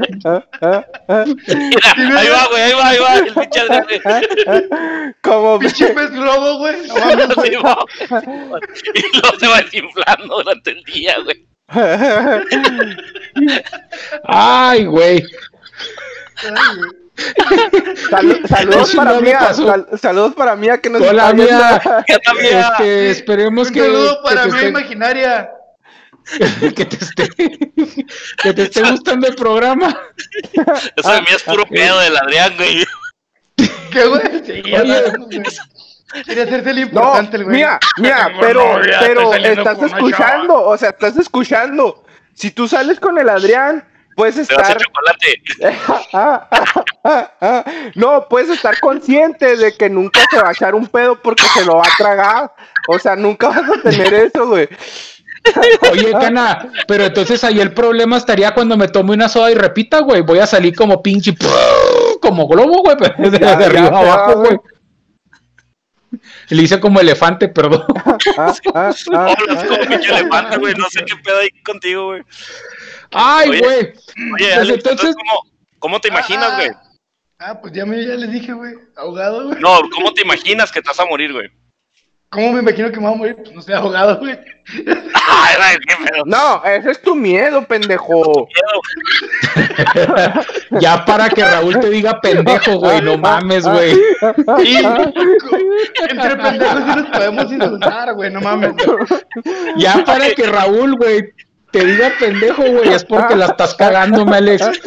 [1.48, 3.14] Mira, ahí va, güey, ahí va, ahí va.
[3.14, 4.00] El pinche Adrián, güey.
[5.22, 6.76] Como Pinche pez globo, güey.
[6.84, 6.88] Y
[9.20, 11.49] luego se va desinflando durante el día, güey.
[14.24, 15.24] Ay, güey.
[18.48, 21.80] Saludos Eso para Mía, sal- saludos para Mía que nos Hola, mía.
[22.40, 25.50] Este, esperemos Un que, saludo que para mi esté, imaginaria.
[26.76, 27.28] que te esté,
[28.42, 29.96] que te esté gustando el programa.
[30.96, 32.84] Eso de mí es puro pedo del Adrián, güey.
[33.90, 34.22] ¿Qué, güey?
[34.46, 35.02] Sí, Oye.
[36.26, 37.56] Quería hacerse el No, importante, el güey.
[37.56, 42.04] mira, mira, pero, novia, pero estás escuchando, o sea, estás escuchando.
[42.34, 43.84] Si tú sales con el Adrián,
[44.16, 45.42] puedes Te vas a estar, chocolate.
[46.12, 47.64] Ah, ah, ah, ah.
[47.94, 51.64] no, puedes estar consciente de que nunca se va a echar un pedo porque se
[51.64, 52.52] lo va a tragar.
[52.88, 54.68] O sea, nunca vas a tener eso, güey.
[55.90, 60.00] Oye, Cana, pero entonces ahí el problema estaría cuando me tome una soda y repita,
[60.00, 60.20] güey.
[60.22, 61.34] Voy a salir como pinche,
[62.20, 64.58] como globo, güey, pero de, Ya, de ya arriba abajo, güey.
[66.48, 67.84] Le hice como elefante, perdón.
[68.36, 69.34] Ah, ah, ah,
[69.90, 70.74] elefante, güey.
[70.74, 72.22] No sé qué pedo hay contigo, güey.
[73.12, 73.92] Ay, güey.
[74.34, 75.42] Oye, Alex, entonces- ¿cómo,
[75.78, 76.70] cómo te imaginas, güey?
[77.38, 78.74] Ah, pues ya, me, ya les dije, güey.
[78.96, 79.60] Ahogado, güey.
[79.60, 81.48] No, ¿cómo te imaginas que te vas a morir, güey?
[82.30, 83.36] ¿Cómo me imagino que me voy a morir?
[83.38, 84.38] Pues no sé, ahogado, güey.
[84.68, 86.22] Ay, güey, qué pedo.
[86.26, 88.46] No, ese es tu miedo, pendejo.
[90.80, 93.02] Ya para que Raúl te diga pendejo, güey.
[93.02, 93.98] No mames, güey.
[96.08, 98.74] Entre pendejos sí nos podemos insultar, güey, no mames.
[99.76, 101.32] Ya para que Raúl, güey,
[101.72, 102.90] te diga pendejo, güey.
[102.90, 104.80] Es porque la estás cagando, Alex.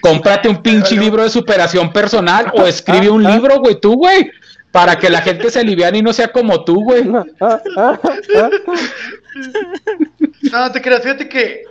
[0.00, 4.32] Cómprate un pinche libro de superación personal o escribe un libro, güey, tú, güey.
[4.72, 7.04] Para que la gente se aliviane y no sea como tú, güey.
[7.04, 7.24] No,
[10.72, 11.62] te creas, fíjate que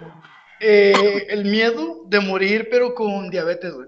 [0.60, 3.88] eh, el miedo de morir, pero con diabetes, güey.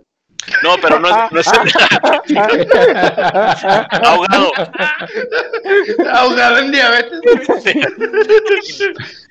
[0.64, 1.48] No, pero no es, no es
[4.04, 4.52] ahogado.
[6.12, 7.20] Ahogado en diabetes.
[7.22, 7.40] güey.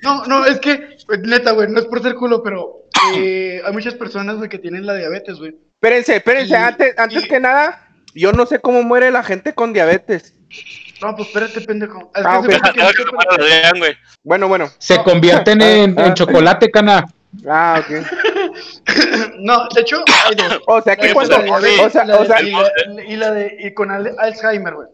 [0.03, 2.83] No, no, es que, pues, neta, güey, no es por ser culo, pero
[3.15, 5.55] eh, hay muchas personas, güey, que tienen la diabetes, güey.
[5.73, 7.88] Espérense, espérense, Y- antes, antes y- que nada,
[8.19, 10.33] yo no sé cómo muere la gente con diabetes.
[11.01, 12.11] No, pues espérate, pendejo.
[12.15, 12.61] Es Ah, que se ok.
[12.63, 12.79] cuenta que
[13.43, 13.97] Deja que se.
[14.23, 14.69] Bueno, bueno.
[14.79, 17.05] Se convierten en, en chocolate, cana.
[17.47, 18.05] Ah, ok.
[19.39, 20.59] No, de hecho, hay dos.
[20.67, 23.73] O sea que cuando, diabetes, o sea, o sea, y, la, y la de y
[23.73, 24.87] con al- Alzheimer, güey.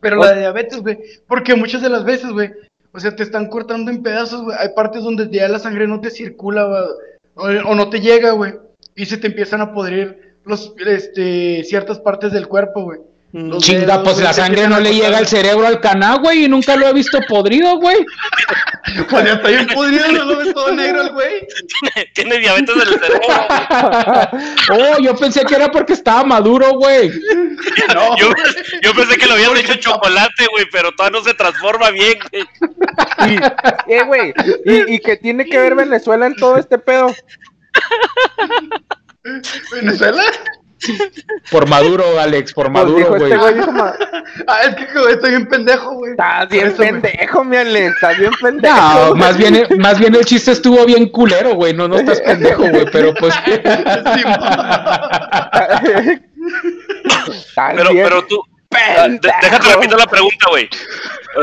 [0.00, 2.50] Pero la de diabetes, güey, porque muchas de las veces, güey,
[2.92, 4.56] o sea, te están cortando en pedazos, güey.
[4.58, 8.32] Hay partes donde ya la sangre no te circula, güey, o, o no te llega,
[8.32, 8.54] güey,
[8.96, 13.00] y se te empiezan a podrir los, este, ciertas partes del cuerpo, güey.
[13.32, 16.48] Los Chinga, dedos, pues la sangre no le llega al cerebro al caná, güey, y
[16.48, 18.04] nunca lo he visto podrido, güey.
[19.10, 21.46] Pues ya está bien podrido, no lo ves todo negro el güey.
[22.14, 23.20] Tiene diabetes del cerebro.
[24.72, 27.10] Oh, yo pensé que era porque estaba maduro, güey.
[27.94, 28.30] No, Yo,
[28.82, 32.44] yo pensé que lo habían hecho chocolate, güey, pero todavía no se transforma bien, güey.
[33.26, 34.32] y, eh, güey,
[34.64, 37.12] y, y que tiene que ver Venezuela en todo este pedo.
[39.72, 40.22] ¿Venezuela?
[41.50, 43.32] Por maduro, Alex, por maduro, güey.
[43.32, 43.94] este güey, dijo, "Ma-
[44.46, 46.12] Ah, es que güey, estoy bien pendejo, güey.
[46.12, 46.88] estás bien güey.
[47.00, 48.76] pendejo, mi Ale, estás bien pendejo.
[48.76, 51.74] No, más bien, más bien el chiste estuvo bien culero, güey.
[51.74, 53.34] No, no estás pendejo, güey, pero pues.
[57.54, 58.42] Pero, pero tú.
[58.74, 60.68] ah, de- déjate repetir la pregunta, güey.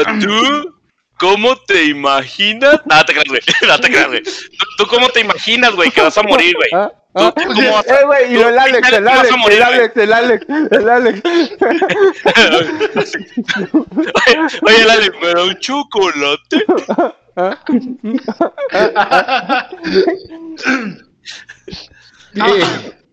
[0.06, 0.74] Ah, ¿Tú
[1.20, 2.82] cómo te imaginas?
[2.90, 3.42] Ah, te creas, güey.
[3.68, 4.24] No te creas, güey.
[4.24, 6.70] ¿Tú, tú cómo te imaginas, güey, que vas a morir, güey?
[7.18, 7.82] Ah, ¿Tú, ah.
[7.88, 9.64] tú Eh, güey, y el Alex, el Alex, morir, el?
[9.64, 11.22] Alex, el Alex, el Alex.
[14.62, 16.66] Oye, Lali, ¿me da un chocolate?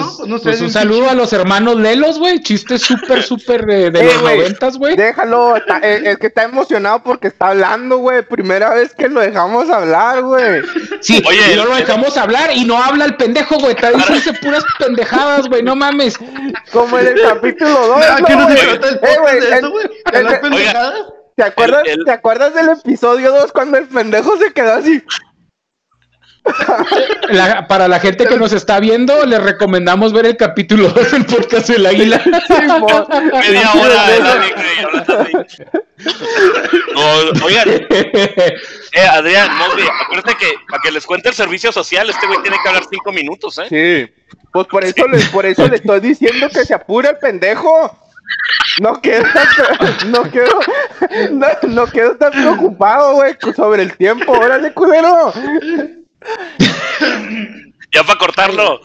[0.00, 0.44] eh, No, pues no sé.
[0.44, 2.40] pues de un saludo a los hermanos Lelos, güey.
[2.42, 4.96] Chiste súper, súper de, de Eh, los güey, noventas, güey.
[4.96, 8.22] Déjalo, está- eh, es que está emocionado porque está hablando, güey.
[8.22, 10.62] Primera vez que lo dejamos hablar, güey.
[11.00, 13.72] Sí, Oye, y no lo el- dejamos hablar y no habla el pendejo, güey.
[13.74, 15.62] Está diciendo puras pendejadas, güey.
[15.62, 16.16] No mames.
[16.72, 18.04] Como en el capítulo 2.
[18.04, 18.78] ¿A qué no se güey?
[18.78, 18.94] trata el
[20.54, 20.94] Eh.
[21.36, 25.02] ¿Te acuerdas, El- el- ¿Te acuerdas del episodio 2 cuando el pendejo se quedó así?
[27.30, 31.24] La- para la gente que nos está viendo, les recomendamos ver el capítulo 2 del
[31.26, 32.20] podcast del Águila.
[32.46, 33.06] Simón.
[33.32, 34.04] Media hora.
[36.94, 38.56] No, oigan, eh,
[39.10, 39.64] Adrián, no,
[40.02, 43.10] acuérdate que para que les cuente el servicio social, este güey tiene que hablar cinco
[43.12, 43.66] minutos, ¿eh?
[43.68, 44.14] Sí.
[44.52, 47.96] Pues por eso, le, por eso le estoy diciendo que se apure el pendejo.
[48.80, 50.60] No quedo tan, no quedo,
[51.32, 54.32] no, no quedo tan preocupado, güey, sobre el tiempo.
[54.32, 55.32] Órale, culero.
[57.92, 58.80] Ya para cortarlo.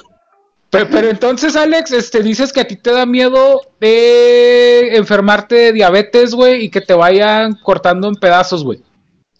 [0.69, 5.73] Pero, pero entonces, Alex, este, dices que a ti te da miedo de enfermarte de
[5.73, 8.83] diabetes, güey, y que te vayan cortando en pedazos, güey.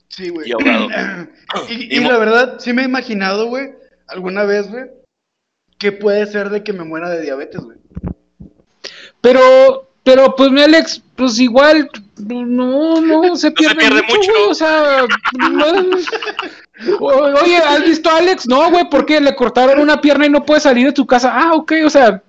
[0.08, 0.50] Sí, güey.
[0.50, 0.88] Y ahogado.
[1.70, 3.72] Y, Y y mo- la verdad, sí me he imaginado, güey,
[4.08, 4.86] alguna vez, güey,
[5.80, 7.78] que puede ser de que me muera de diabetes, güey.
[9.22, 15.06] Pero, pero, pues, mi Alex, pues igual, no, no, se pierde, pierde mucho, o sea,
[15.50, 15.98] no-
[17.00, 18.48] Oye, ¿has visto a Alex?
[18.48, 21.32] No, güey, porque le cortaron una pierna y no puede salir de tu casa.
[21.34, 22.22] Ah, ok, o sea,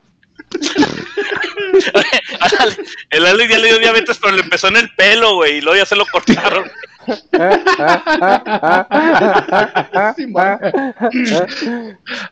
[3.11, 5.79] El Alex ya le dio diabetes, pero le empezó en el pelo, güey, y luego
[5.79, 6.71] ya se lo cortaron.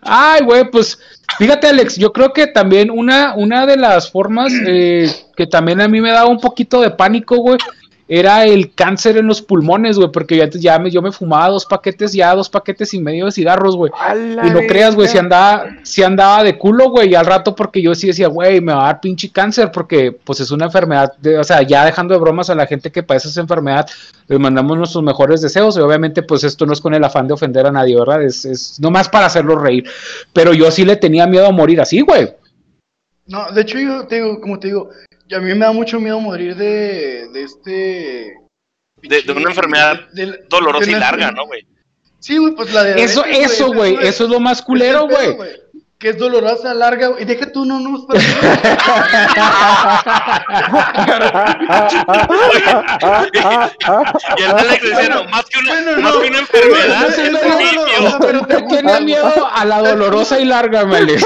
[0.02, 0.98] Ay, güey, pues
[1.38, 5.88] fíjate, Alex, yo creo que también una, una de las formas eh, que también a
[5.88, 7.58] mí me da un poquito de pánico, güey,
[8.08, 11.66] era el cáncer en los pulmones, güey, porque ya, ya me, yo me fumaba dos
[11.66, 13.92] paquetes, ya dos paquetes y medio de cigarros, güey.
[14.42, 17.82] Y no creas, güey, si andaba, si andaba de culo, güey, y al rato porque
[17.82, 21.12] yo sí decía, güey, me va a dar pinche cáncer, porque pues es una enfermedad,
[21.38, 23.86] o sea, ya dejando de bromas a la gente que padece esa enfermedad,
[24.26, 27.34] les mandamos nuestros mejores deseos, y obviamente pues esto no es con el afán de
[27.34, 28.22] ofender a nadie, ¿verdad?
[28.22, 29.84] Es, es nomás para hacerlo reír.
[30.32, 32.28] Pero yo sí le tenía miedo a morir así, güey.
[33.26, 34.88] No, de hecho, yo te digo, como te digo,
[35.28, 38.34] y a mí me da mucho miedo morir de, de este...
[39.02, 41.66] De, de una enfermedad de- dolorosa de y larga, enfermedad- ¿no, güey?
[42.20, 43.02] Sí, güey, pues la de...
[43.02, 45.36] Eso, eso, güey, eso es lo más culero, güey.
[45.98, 47.22] Que es dolorosa, larga, güey.
[47.22, 48.06] Y deja tú, no, no.
[54.36, 56.20] Y el Alex diciendo, más que una, Bueno, más no.
[56.20, 60.44] que una enfermedad, No, es no, no, pero te tiene miedo a la dolorosa y
[60.44, 61.24] larga, Meles.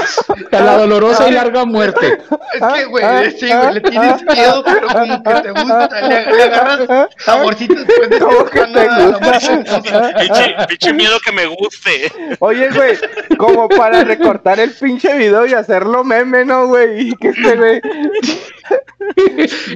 [0.51, 2.19] A la dolorosa y larga muerte.
[2.53, 6.43] Es que, güey, sí, güey, le tienes miedo, pero como que te gusta, le, le
[6.43, 10.67] agarras saborcito después de ¿Cómo que te gusta?
[10.67, 12.11] pinche miedo que me guste.
[12.39, 12.97] Oye, güey,
[13.37, 17.09] como para recortar el pinche video y hacerlo meme, ¿no, güey?
[17.09, 17.81] Y que este, güey.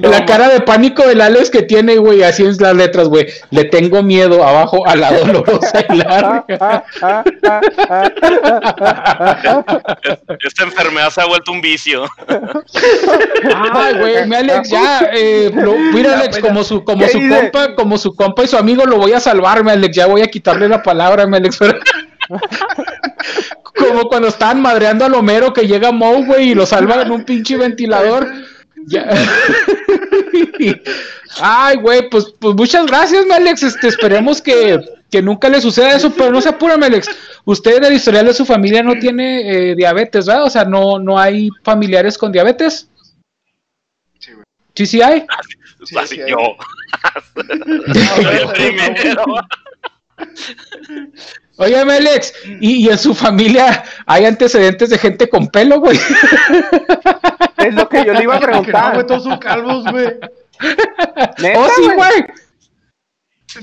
[0.02, 3.26] la cara de pánico del Alex que tiene, güey, así en las letras, güey.
[3.50, 6.44] Le tengo miedo abajo a la dolorosa y larga.
[10.44, 12.04] Esta enfermedad se ha vuelto un vicio.
[13.74, 17.50] Ay, güey, mi Alex, ya, eh, lo- mira, Alex, como su, como ¿Qué su dice?
[17.50, 20.22] compa, como su compa y su amigo, lo voy a salvar, mi Alex, ya voy
[20.22, 21.78] a quitarle la palabra, mi Alex, pero-
[23.76, 27.24] Como cuando estaban madreando al Homero que llega Moe, güey, y lo salvan en un
[27.24, 28.28] pinche ventilador.
[28.86, 29.08] Ya.
[31.40, 33.62] Ay, güey, pues, pues muchas gracias, mi Alex.
[33.62, 37.08] Este, esperemos que, que nunca le suceda eso, pero no se apure, mi Alex.
[37.44, 40.44] Usted en el historial de su familia no tiene eh, diabetes, ¿verdad?
[40.44, 42.88] O sea, no, no hay familiares con diabetes.
[44.18, 44.44] Sí, güey.
[44.74, 45.24] Sí, sí hay.
[45.84, 46.36] Sí, Así sí, yo.
[49.14, 49.24] No.
[51.58, 55.98] Óyeme, Alex, ¿y, y en su familia hay antecedentes de gente con pelo, güey?
[57.58, 58.94] Es lo que yo le iba a preguntar.
[58.94, 60.06] güey, todos son calvos, güey.
[61.38, 62.24] ¿Neta, ¡Oh, sí, güey!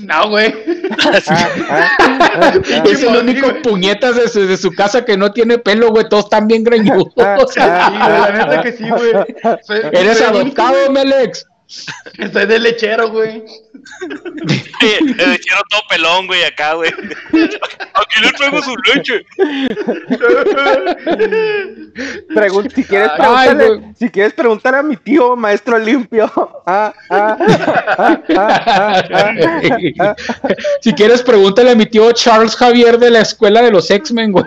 [0.00, 0.54] No, güey.
[1.00, 2.52] Ah, ah, ah,
[2.84, 6.06] Es el único puñetas de su, de su casa que no tiene pelo, güey.
[6.10, 7.08] Todos están bien greñudos.
[7.16, 9.12] Sí, güey, la neta que sí, güey.
[9.62, 11.00] Soy- Eres adoptado, mi
[11.68, 13.42] Soy de lechero, güey.
[14.80, 16.90] El lechero todo pelón, güey, acá, güey.
[16.90, 19.24] Aquí le traigo su leche.
[22.34, 23.56] Pregun- si quieres Ay,
[23.98, 26.30] si quieres preguntar a mi tío maestro limpio.
[26.66, 27.36] Ah, ah,
[28.36, 30.14] ah,
[30.80, 34.44] si quieres, pregúntale a mi tío Charles Javier de la escuela de los X-Men, güey.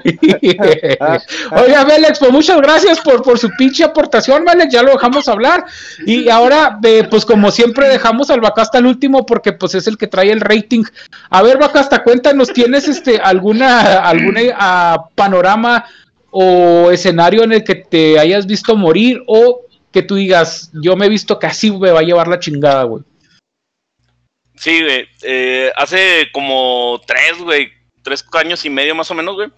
[1.52, 4.74] Oye, Alex, pues muchas gracias por, por su pinche aportación, Alex.
[4.74, 5.66] Ya lo dejamos hablar.
[6.06, 9.98] Y ahora, eh, pues como siempre, dejamos al Bacasta al último porque pues es el
[9.98, 10.84] que trae el rating.
[11.30, 15.86] A ver, Bacasta, cuéntanos, ¿tienes este alguna, alguna ah, panorama
[16.32, 21.08] o escenario en el que te hayas visto morir o que tú digas, yo me
[21.08, 23.04] he visto que así me va a llevar la chingada, güey?
[24.56, 25.08] Sí, güey.
[25.24, 27.70] eh, hace como tres, güey,
[28.04, 29.50] tres años y medio más o menos, güey.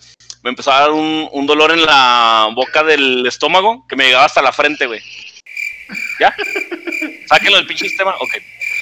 [0.43, 4.25] Me empezó a dar un, un dolor en la boca del estómago que me llegaba
[4.25, 5.01] hasta la frente, güey.
[6.19, 6.33] ¿Ya?
[7.27, 8.15] Sáquenlo del pinche sistema.
[8.19, 8.29] Ok.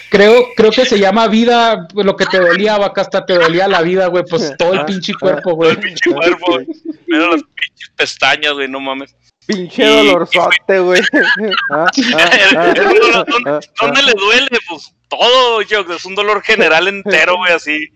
[0.09, 3.81] Creo, creo que se llama vida, lo que te dolía, vaca, hasta te dolía la
[3.83, 5.71] vida, güey, pues todo el pinche cuerpo, Todo güey.
[5.71, 6.67] el pinche cuerpo, güey.
[7.07, 9.15] Mira las pinches pestañas, güey, no mames.
[9.45, 11.01] Pinche Y- dolorzote, güey.
[11.71, 11.85] Ah,
[12.15, 14.57] ah, ah, dolor- ah, ¿Dónde, ah, dónde le duele?
[14.67, 17.89] Pues todo, yo, es un dolor general entero, güey, así.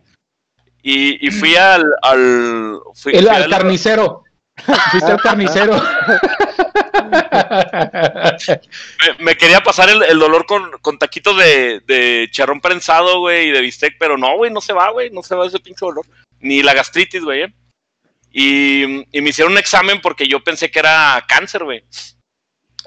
[0.83, 1.83] Y, y fui al.
[2.01, 4.22] al, fui, El, fui al al- carnicero.
[4.55, 5.81] Fuiste al carnicero.
[9.17, 13.47] me, me quería pasar el, el dolor con, con taquitos de, de charrón prensado, güey,
[13.47, 15.85] y de bistec, pero no, güey, no se va, güey, no se va ese pinche
[15.85, 16.05] dolor.
[16.39, 17.43] Ni la gastritis, güey.
[17.43, 17.53] ¿eh?
[18.31, 18.83] Y,
[19.17, 21.83] y me hicieron un examen porque yo pensé que era cáncer, güey.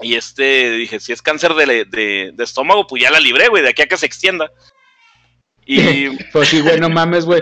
[0.01, 3.63] Y este, dije, si es cáncer de, de, de estómago, pues ya la libré, güey,
[3.63, 4.51] de aquí a que se extienda.
[5.67, 7.41] Y Pues sí, güey, no mames, güey.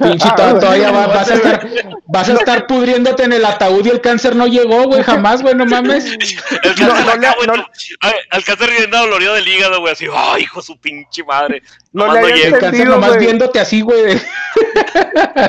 [0.00, 1.68] Pinche to- todavía va- vas, a estar,
[2.06, 5.54] vas a estar pudriéndote en el ataúd y el cáncer no llegó, güey, jamás, güey,
[5.54, 6.04] no mames.
[6.06, 7.66] el No, cáncer no acá, no- no-
[8.00, 11.62] ay, al cáncer bien dolorido del hígado, güey, así, ay, hijo su pinche madre.
[11.92, 12.46] No Nomás le llega.
[12.46, 14.14] El cáncer entendido, nomás viéndote así, güey.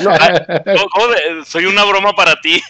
[0.02, 0.12] No,
[0.66, 2.62] ¿Cómo- cómo de- soy una broma para ti.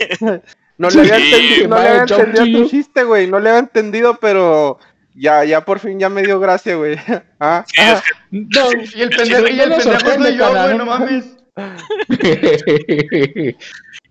[0.77, 2.63] no le había Sí, entendido, no le vaya, había John entendido Q.
[2.65, 3.27] tu chiste, güey.
[3.27, 4.79] No le había entendido, pero
[5.19, 6.97] ya, ya por fin ya me dio gracia, güey.
[7.39, 10.85] Ah, Sí, es que No, Y el pendejo, y el pendejo soy yo, güey, no
[10.85, 11.25] mames.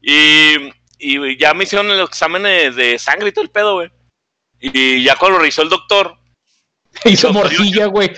[0.00, 3.90] Y, y ya me hicieron el examen de, de sangre y todo el pedo, güey.
[4.61, 6.16] Y ya cuando lo revisó el doctor,
[7.05, 8.09] Hizo morcilla, güey.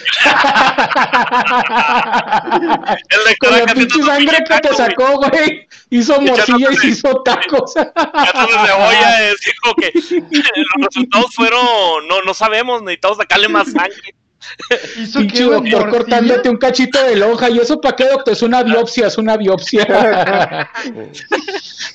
[3.09, 5.68] El de Con la pinche sangre que te sacó, güey.
[5.91, 7.74] Hizo morcilla y se hizo tacos.
[7.74, 14.14] De cebolla, es dijo que los resultados fueron, no, no sabemos, necesitamos sacarle más sangre.
[14.97, 15.91] Hizo Pinche doctor morcilla.
[15.91, 17.51] cortándote un cachito de lonja.
[17.51, 18.33] ¿Y eso para qué, doctor?
[18.33, 19.85] Es una biopsia, es una biopsia.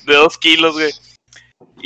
[0.04, 0.92] de dos kilos, güey.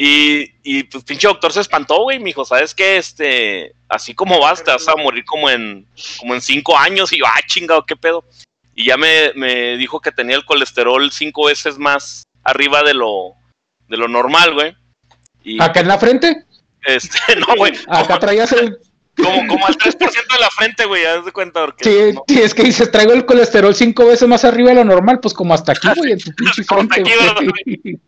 [0.02, 2.96] Y, y pues pinche doctor se espantó, güey, mijo, ¿sabes qué?
[2.96, 5.86] Este, así como vas, te vas a morir como en,
[6.18, 7.12] como en cinco años.
[7.12, 8.24] Y yo, ah, chingado, qué pedo.
[8.74, 13.34] Y ya me, me dijo que tenía el colesterol cinco veces más arriba de lo,
[13.88, 14.74] de lo normal, güey.
[15.44, 16.46] Y Acá en la frente,
[16.86, 18.78] este, no, güey, acá traías el.
[19.22, 22.40] como, como al 3% de la frente, güey, haz de cuenta, porque Sí, no, sí,
[22.40, 25.52] es que dices, traigo el colesterol cinco veces más arriba de lo normal, pues como
[25.52, 28.00] hasta aquí, güey, en tu pinche frente, aquí, güey.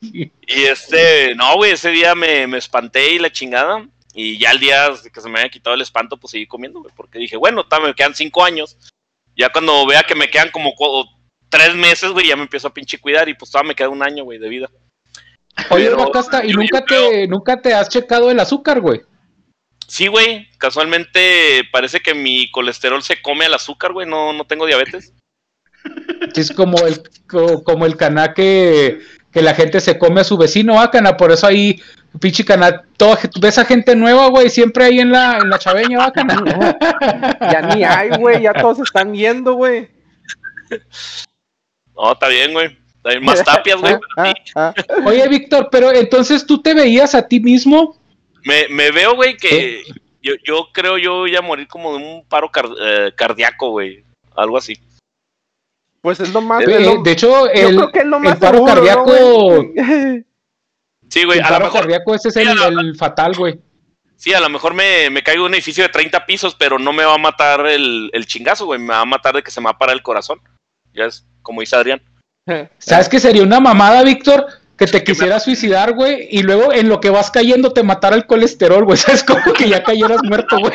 [0.00, 3.86] Y este, no, güey, ese día me, me espanté y la chingada.
[4.14, 6.92] Y ya el día que se me había quitado el espanto, pues seguí comiendo, güey.
[6.96, 8.76] Porque dije, bueno, ta, me quedan cinco años.
[9.36, 10.74] Ya cuando vea que me quedan como
[11.48, 13.28] tres meses, güey, ya me empiezo a pinche cuidar.
[13.28, 14.70] Y pues todavía me queda un año, güey, de vida.
[15.68, 19.02] Oye, Pero Bacasta, ¿y yo- nunca creo- te, nunca te has checado el azúcar, güey?
[19.86, 24.08] Sí, güey, casualmente parece que mi colesterol se come al azúcar, güey.
[24.08, 25.12] No, no tengo diabetes.
[26.34, 29.00] Es como el, co- como el caná que,
[29.32, 31.80] que la gente se come a su vecino, ah, cana, por eso ahí,
[32.20, 36.04] pinche caná, toda, ves a gente nueva, güey, siempre ahí en la, en la chaveña,
[36.04, 36.76] ah, cana.
[37.52, 39.88] Ya ni hay, güey, ya todos están yendo, güey.
[41.94, 42.76] No, está bien, güey.
[43.04, 43.94] Bien, Más tapias, güey.
[44.16, 44.74] Ah, ah,
[45.06, 47.96] Oye, Víctor, pero entonces tú te veías a ti mismo,
[48.44, 49.82] Me, me veo, güey, que
[50.22, 54.04] yo, yo creo yo voy a morir como de un paro car- eh, cardíaco, güey.
[54.36, 54.74] Algo así.
[56.02, 56.62] Pues es lo más.
[56.62, 58.74] Eh, es lo- de hecho, yo el, creo que es lo más el paro seguro,
[58.74, 59.74] ¿no, cardíaco, güey?
[61.10, 63.58] Sí, güey, el a lo mejor cardíaco ese es el fatal, güey.
[64.14, 66.92] Sí, a lo mejor me, me caigo en un edificio de 30 pisos, pero no
[66.92, 68.78] me va a matar el, el chingazo, güey.
[68.78, 70.40] Me va a matar de que se me va a parar el corazón.
[70.92, 72.00] Ya es como dice Adrián.
[72.78, 74.46] ¿Sabes qué sería una mamada, Víctor?
[74.80, 78.24] Que te quisieras suicidar, güey, y luego en lo que vas cayendo te matara el
[78.24, 78.96] colesterol, güey.
[78.96, 80.72] ¿Sabes como que ya cayeras muerto, güey?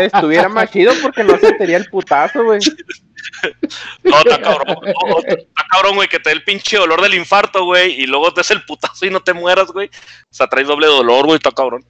[0.00, 2.58] Estuviera más chido porque no sentiría el putazo, güey.
[4.02, 4.76] No, está cabrón.
[5.08, 8.34] No, está cabrón, güey, que te dé el pinche dolor del infarto, güey, y luego
[8.34, 9.86] te des el putazo y no te mueras, güey.
[9.86, 11.84] O sea, traes doble dolor, güey, está cabrón.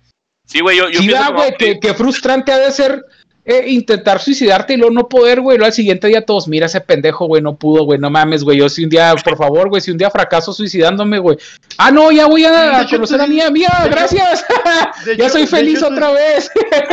[0.44, 2.72] Sí, güey, yo, yo Sí, pienso da, que güey, no, que, que frustrante ha de
[2.72, 3.02] ser
[3.44, 5.58] eh, intentar suicidarte y luego no poder, güey.
[5.58, 8.58] Luego al siguiente día todos, mira ese pendejo, güey, no pudo, güey, no mames, güey.
[8.58, 11.36] Yo si un día, por favor, güey, si un día fracaso suicidándome, güey.
[11.76, 14.44] Ah, no, ya voy a hecho, conocer a mía, dices- mía, de hecho- gracias.
[15.18, 16.50] ya soy feliz hecho, otra vez.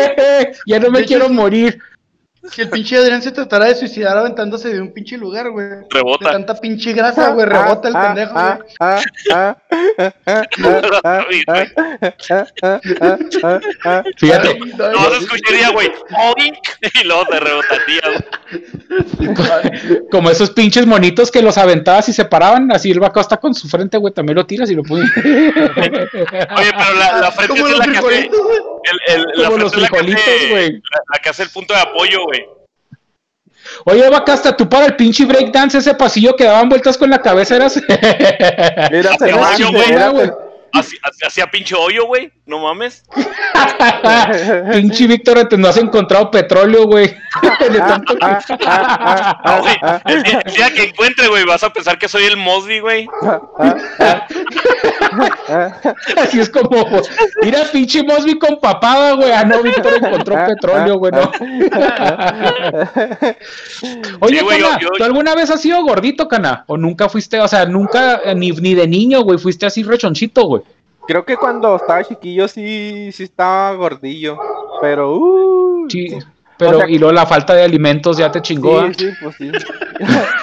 [0.66, 1.80] ya no me quiero morir.
[2.52, 5.68] Si el pinche Adrián se tratara de suicidar aventándose de un pinche lugar, güey.
[5.90, 6.30] Rebota.
[6.30, 7.46] De tanta pinche grasa, güey.
[7.46, 8.58] Rebota el pendejo, güey.
[14.18, 14.60] Fíjate.
[14.78, 15.92] Lo vas a escuchar güey.
[16.82, 18.02] Y luego te rebotaría.
[20.12, 22.72] Como esos pinches monitos que los aventabas y se paraban.
[22.72, 24.14] Así el vaco está con su frente, güey.
[24.14, 25.10] También lo tiras y lo pones.
[25.18, 28.30] Oye, pero la, frente es la que
[28.92, 30.72] el, el, la Como frente los frijolitos, güey.
[30.74, 32.46] La, la que hace el punto de apoyo, güey.
[33.86, 37.22] Oye, vaca, hasta tú para el pinche breakdance, ese pasillo que daban vueltas con la
[37.22, 37.78] cabeza eras.
[37.88, 39.12] Era-
[39.52, 39.64] así-
[40.74, 42.32] Hacía pinche hoyo, güey.
[42.46, 43.04] No mames.
[44.72, 47.16] pinche Víctor, te no has encontrado petróleo, güey.
[49.46, 49.76] No, güey.
[50.06, 53.08] El día, el día que encuentre, güey, vas a pensar que soy el Mosby, güey.
[56.18, 56.86] Así es como,
[57.42, 59.32] mira, pinche Mosby con papada, güey.
[59.32, 61.32] Ah, no, Víctor encontró petróleo, güey, no.
[64.22, 66.64] Oye, Sí, güey, Cana, yo- yo- ¿tú alguna vez has sido gordito, Cana?
[66.68, 70.44] ¿O nunca fuiste, o sea, nunca, eh, ni, ni de niño, güey, fuiste así rechonchito,
[70.46, 70.62] güey?
[71.10, 74.38] Creo que cuando estaba chiquillo sí, sí estaba gordillo.
[74.80, 75.90] Pero, uh.
[75.90, 76.16] Sí,
[76.60, 78.92] pero, O sea- y luego la falta de alimentos ya te chingó, ¿ah?
[78.96, 79.52] Sí, sí, pues sí.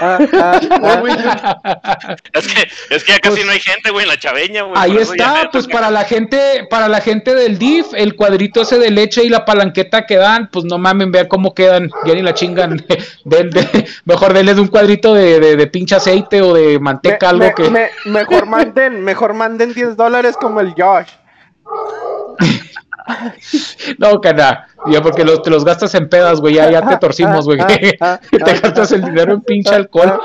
[0.03, 2.17] Ah, ah, ah.
[2.35, 4.75] Es que, es que ya casi Pues- no hay gente, güey, en la chaveña, güey.
[4.77, 8.91] Ahí está, pues para la gente, para la gente del DIF, el cuadrito ese de
[8.91, 12.35] leche y la palanqueta que dan, pues no mamen, vean cómo quedan, ya ni la
[12.35, 12.85] chingan.
[13.25, 17.47] De- mejor denles un cuadrito de, de, de pinche aceite o de manteca, Me- algo
[17.47, 17.71] me- que.
[17.71, 21.09] me- mejor manden, mejor manden 10 dólares como el Josh.
[23.99, 27.59] No, cana, ya porque te los gastas en pedas, güey, ya, ya te torcimos, güey.
[27.67, 30.21] Te gastas el dinero en pinche alcohol.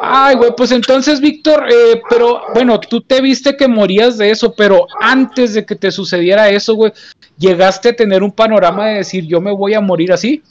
[0.00, 4.54] Ay, güey, pues entonces, Víctor, eh, pero bueno, tú te viste que morías de eso,
[4.54, 6.92] pero antes de que te sucediera eso, güey,
[7.36, 10.42] llegaste a tener un panorama de decir, yo me voy a morir así.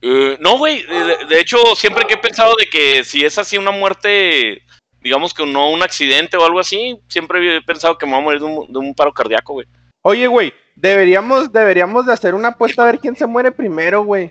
[0.00, 0.86] Eh, no, güey.
[0.86, 4.62] De, de hecho, siempre que he pensado de que si es así una muerte
[5.00, 8.24] digamos que no un accidente o algo así, siempre he pensado que me voy a
[8.24, 9.66] morir de un, de un paro cardíaco, güey.
[10.02, 14.30] Oye, güey, deberíamos, deberíamos de hacer una apuesta a ver quién se muere primero, güey.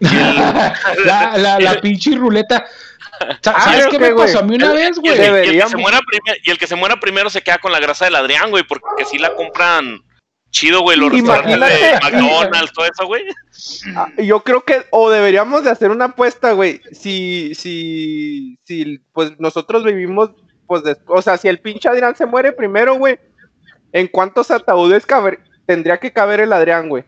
[0.00, 2.64] la, la, la pinche ruleta.
[3.20, 5.10] Ah, ¿Sabes creo qué que, me pasó a mí una vez, güey?
[5.10, 5.74] y el que se deberíamos.
[5.74, 8.50] muera primer- y el que se muera primero se queda con la grasa del Adrián,
[8.50, 10.02] güey, porque si la compran
[10.50, 11.98] chido, güey, los restaurantes de.
[12.02, 13.24] McDonald's, todo eso, güey.
[13.96, 16.80] Ah, Yo creo que, o deberíamos de hacer una apuesta, güey.
[16.92, 20.30] Si, si, si, pues nosotros vivimos,
[20.66, 23.18] pues, des- o sea, si el pinche Adrián se muere primero, güey,
[23.92, 27.04] ¿en cuántos ataúdes caber- tendría que caber el Adrián, güey?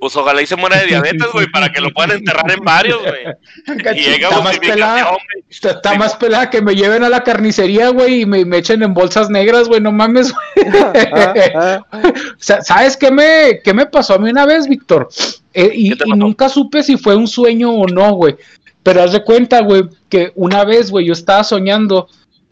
[0.00, 3.00] Pues ojalá y se muera de diabetes, güey, para que lo puedan enterrar en varios,
[3.02, 3.96] güey.
[3.96, 5.16] Y llega Está más pelada.
[5.50, 8.82] Está, está más pelada que me lleven a la carnicería, güey, y me, me echen
[8.84, 10.72] en bolsas negras, güey, no mames, güey.
[11.54, 12.12] Ah, ah.
[12.38, 15.08] Sa- ¿Sabes qué me, qué me pasó a mí una vez, Víctor?
[15.52, 18.36] Eh, y, nunca supe si fue un sueño o no, güey.
[18.84, 22.08] Pero haz de cuenta, güey, que una vez, güey, yo estaba soñando.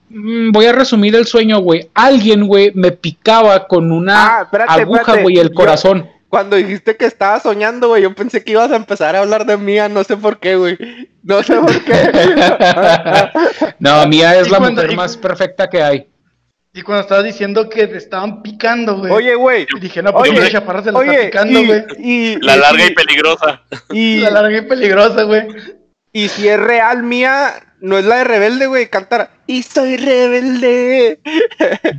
[0.08, 1.88] Mm, voy a resumir el sueño, güey.
[1.94, 6.10] Alguien, güey, me picaba con una Ah, espérate, aguja, güey, el Yo- corazón.
[6.28, 9.56] Cuando dijiste que estaba soñando, güey, yo pensé que ibas a empezar a hablar de
[9.56, 10.76] mía, no sé por qué, güey.
[11.22, 11.92] No sé por qué.
[13.78, 16.08] no, Mía es la cuando- mujer y- más perfecta que hay.
[16.74, 19.10] Y cuando estabas diciendo que te estaban picando, güey.
[19.10, 19.66] Oye, güey.
[19.80, 21.84] Dije, no, pues Oye, la chaparra se la está Oye, picando, y, güey.
[21.98, 23.62] y- La y- larga y peligrosa.
[23.90, 25.46] y, La larga y peligrosa, güey.
[26.12, 27.54] y si es real mía,
[27.86, 29.30] no es la de rebelde, güey, cantar.
[29.46, 31.20] Y soy rebelde.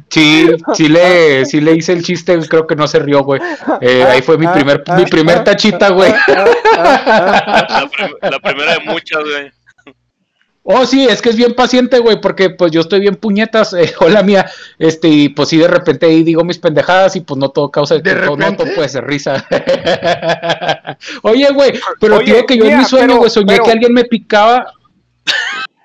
[0.10, 3.42] Sí, sí le, sí le hice el chiste, creo que no se rió, güey.
[3.82, 6.12] Eh, ahí fue mi primer, mi primer tachita, güey.
[6.28, 9.52] La, prim- la primera de muchas, güey.
[10.70, 13.94] Oh, sí, es que es bien paciente, güey, porque pues yo estoy bien puñetas, eh,
[14.02, 17.50] hola mía, este, y pues sí, de repente ahí digo mis pendejadas y pues no
[17.50, 18.64] todo causa, ¿De todo, no repente?
[18.66, 19.46] todo puede ser risa.
[21.22, 24.04] Oye, güey, pero tío que yo en mi sueño, güey, soñé pero- que alguien me
[24.06, 24.74] picaba.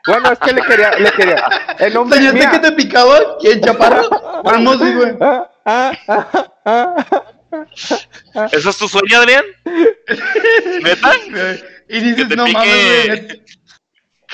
[0.07, 1.47] Bueno, es que le quería, le quería.
[1.79, 2.51] El nombre ¿Soñaste mía.
[2.51, 3.39] que te picaba?
[3.41, 4.03] ¿Quién, chaparro?
[4.45, 5.17] Vamos, sí, güey.
[8.53, 9.45] ¿Eso es tu sueño, Adrián?
[10.83, 11.13] ¿Neta?
[11.89, 12.57] Y dices, no pique.
[12.59, 13.43] mames, güey.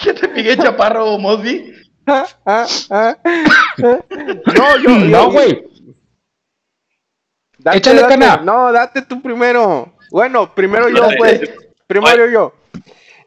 [0.03, 1.75] Que te pique chaparro, Mosby.
[2.07, 3.17] Ah, ah.
[3.77, 5.65] No, yo, No, güey.
[7.59, 8.15] Date, Échale, date.
[8.19, 8.37] cana.
[8.39, 9.95] No, date tú primero.
[10.11, 11.17] Bueno, primero yo, Dale.
[11.19, 11.41] pues.
[11.87, 12.55] Primero yo.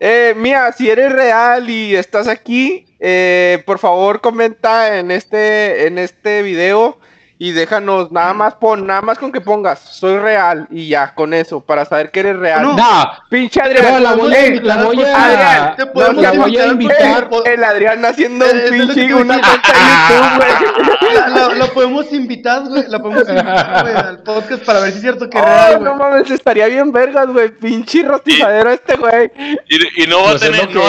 [0.03, 5.99] Eh, Mía, si eres real y estás aquí, eh, por favor comenta en este, en
[5.99, 6.97] este video
[7.43, 11.33] y déjanos, nada más pon, nada más con que pongas, soy real y ya, con
[11.33, 12.61] eso, para saber que eres real.
[12.61, 12.77] No.
[12.77, 13.93] No, Pinche Adrián.
[13.93, 17.47] No, la voy eh, la voy a- Adrián, Te podemos la voy a invitar, por-
[17.47, 21.11] el Adrián haciendo Eh, un pinche una cuenta de YouTube, güey.
[21.15, 22.83] La, la- la podemos invitar, güey.
[22.87, 25.83] La podemos invitar, güey, al podcast para ver si es cierto que es Oh, real,
[25.83, 27.49] no mames, estaría bien vergas, güey.
[27.49, 29.31] Pinche rostizadero este, güey.
[29.67, 30.75] Y, y no va a pues es tener.
[30.75, 30.81] no.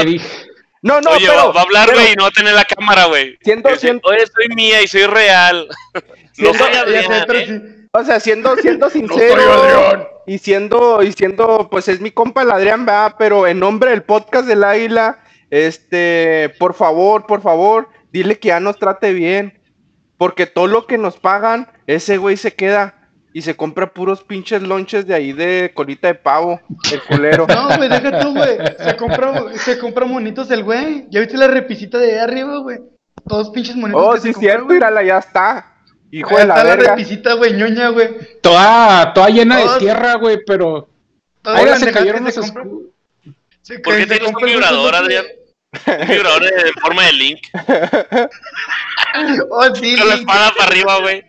[0.85, 1.53] No, no, oye, pero.
[1.55, 3.39] va, a hablar, güey, y no va a tener la cámara, güey.
[3.43, 5.67] Dice, siendo- Oye, soy mía y soy real.
[6.39, 7.47] no Siendo- soy Adrián, ¿eh?
[7.47, 7.87] sí.
[7.95, 9.53] O sea, siendo, siendo No soy sincero.
[9.53, 10.05] Adrián.
[10.27, 13.15] y siendo, y siendo, pues es mi compa el Adrián, ¿verdad?
[13.19, 15.19] Pero en nombre del podcast del Águila,
[15.51, 19.61] este, por favor, por favor, dile que ya nos trate bien.
[20.17, 24.63] Porque todo lo que nos pagan, ese güey se queda y se compra puros pinches
[24.63, 26.61] lonches de ahí de colita de pavo,
[26.93, 27.47] el culero.
[27.49, 28.59] No, güey, deja tú, güey.
[28.79, 31.07] Se compra, se compra monitos el güey.
[31.11, 32.79] ¿Ya viste la repisita de ahí arriba, güey?
[33.27, 34.03] Todos pinches monitos.
[34.03, 35.72] oh, que sí, se cierto, mírala, ya está.
[36.13, 36.91] Hijo Ahí de la está la verga.
[36.95, 38.11] repisita, güey, ñoña, güey.
[38.43, 40.87] Toda, toda llena de Todos- tierra, güey, pero
[41.43, 42.83] ahora se cayeron los escudos.
[43.83, 45.25] ¿Por qué tienes un vibrador, Adrián?
[45.87, 47.39] Un vibrador en forma de link.
[49.51, 50.29] Oh, sí, Con la Link.
[50.29, 51.25] espada para arriba, güey.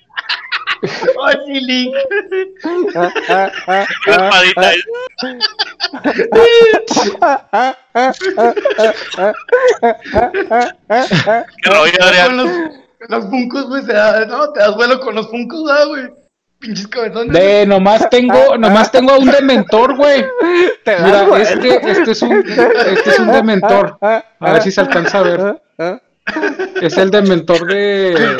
[1.17, 1.95] Oh, sí, Link.
[2.91, 3.47] Ah, ah,
[7.95, 8.13] ah,
[11.61, 12.82] ¿Qué rollo, Con Adrián?
[13.09, 16.03] Los, funcos, güey, se da- no, te das vuelo con los funcos, ¿verdad, güey?
[16.59, 17.33] Pinches cabezones.
[17.33, 20.25] De nomás tengo, nomás tengo a un dementor, güey.
[20.85, 21.43] Das Mira, vuelo.
[21.43, 23.97] este, este es un, este es un dementor.
[24.01, 25.41] A ver si se alcanza a ver.
[25.41, 25.99] Ah, ah.
[26.81, 28.37] Es el dementor de, Era,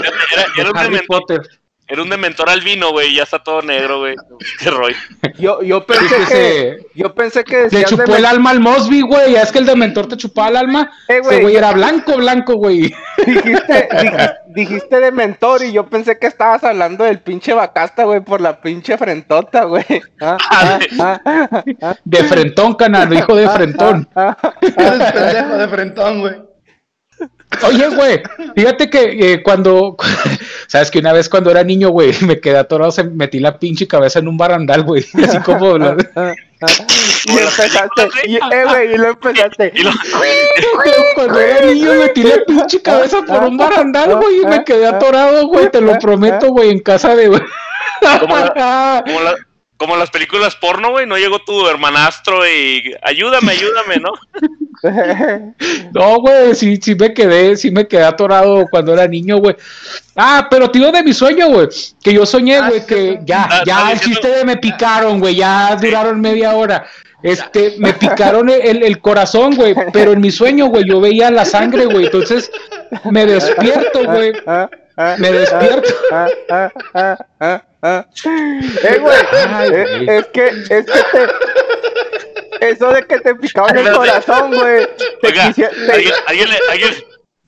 [0.57, 1.41] era un Harry dementor, Potter.
[1.86, 3.14] era un dementor albino, güey.
[3.14, 4.16] Ya está todo negro, güey.
[4.59, 4.95] Qué rollo.
[5.38, 9.34] Yo, yo pensé que yo pensé que Le chupó el alma al Mosby, güey.
[9.34, 10.91] Ya es que el dementor te chupaba el alma.
[11.09, 11.34] Eh, güey.
[11.36, 12.93] Ese güey era blanco, blanco, güey.
[13.26, 18.22] dijiste, dijiste, dijiste de mentor y yo pensé que estabas hablando del pinche Bacasta, güey,
[18.22, 19.86] por la pinche frentota, güey.
[20.22, 20.80] Ah, ah,
[21.26, 24.08] ah, ah, De frentón, canal, hijo de frentón.
[24.16, 24.54] ah, ah.
[24.62, 26.53] Eres pendejo de frentón, güey.
[27.64, 28.22] Oye, güey,
[28.56, 29.95] fíjate que eh, cuando
[30.68, 33.88] Sabes que una vez cuando era niño, güey, me quedé atorado, se metí la pinche
[33.88, 35.06] cabeza en un barandal, güey.
[35.24, 35.78] Así como.
[35.78, 35.95] la-
[37.26, 39.72] y empezaste, y, eh, güey, y lo empezaste.
[39.76, 39.91] Y lo-
[41.16, 45.47] Cuando era niño metí la pinche cabeza por un barandal, güey, y me quedé atorado,
[45.47, 47.28] güey, te lo prometo, güey, en casa de...
[47.28, 47.39] como,
[48.38, 49.36] la- como la-
[49.84, 54.14] como las películas porno, güey, no llegó tu hermanastro y ayúdame, ayúdame, ¿no?
[55.94, 59.56] No, güey, sí, sí me quedé, sí me quedé atorado cuando era niño, güey.
[60.16, 61.68] Ah, pero tío de mi sueño, güey,
[62.02, 65.36] que yo soñé, Ah, güey, que ya, Ah, ya el chiste de me picaron, güey,
[65.36, 66.86] ya duraron media hora.
[67.22, 71.46] Este, me picaron el, el corazón, güey, pero en mi sueño, güey, yo veía la
[71.46, 72.50] sangre, güey, entonces
[73.12, 74.34] me despierto, güey,
[75.18, 75.89] me despierto.
[77.84, 79.16] Eh, güey,
[79.50, 80.18] Ay, eh, güey.
[80.18, 82.68] es que, es que te.
[82.70, 84.88] Eso de que te picaban el corazón, güey.
[85.22, 87.04] Te Oiga, quisi- te- alguien, alguien, le- alguien-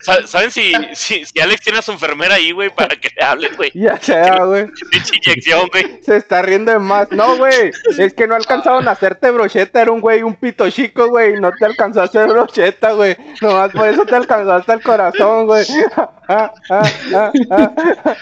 [0.06, 3.50] ¿saben si, si, si Alex tiene a su enfermera ahí, güey, para que le hable,
[3.50, 3.72] güey?
[3.74, 4.68] Ya sea, güey.
[4.92, 6.00] Pinche inyección, güey.
[6.04, 7.12] Se está riendo de más.
[7.12, 7.72] No, güey.
[7.98, 9.82] Es que no alcanzaron a hacerte brocheta.
[9.82, 11.36] Era un güey, un pito chico, güey.
[11.36, 13.16] y No te alcanzó a hacer brocheta, güey.
[13.42, 15.66] Nomás por eso te alcanzó hasta el corazón, güey.
[16.28, 16.84] Ah, ah,
[17.14, 17.74] ah, ah.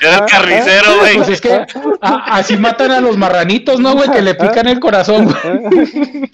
[0.02, 1.16] Era el carnicero, güey.
[1.18, 1.66] Pues es que
[2.02, 4.10] así matan a los marranitos, ¿no, güey?
[4.12, 5.74] Que le pican el corazón, güey.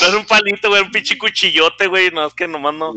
[0.00, 2.10] No era un palito, güey, un pinche cuchillote, güey.
[2.10, 2.94] No, es que nomás no.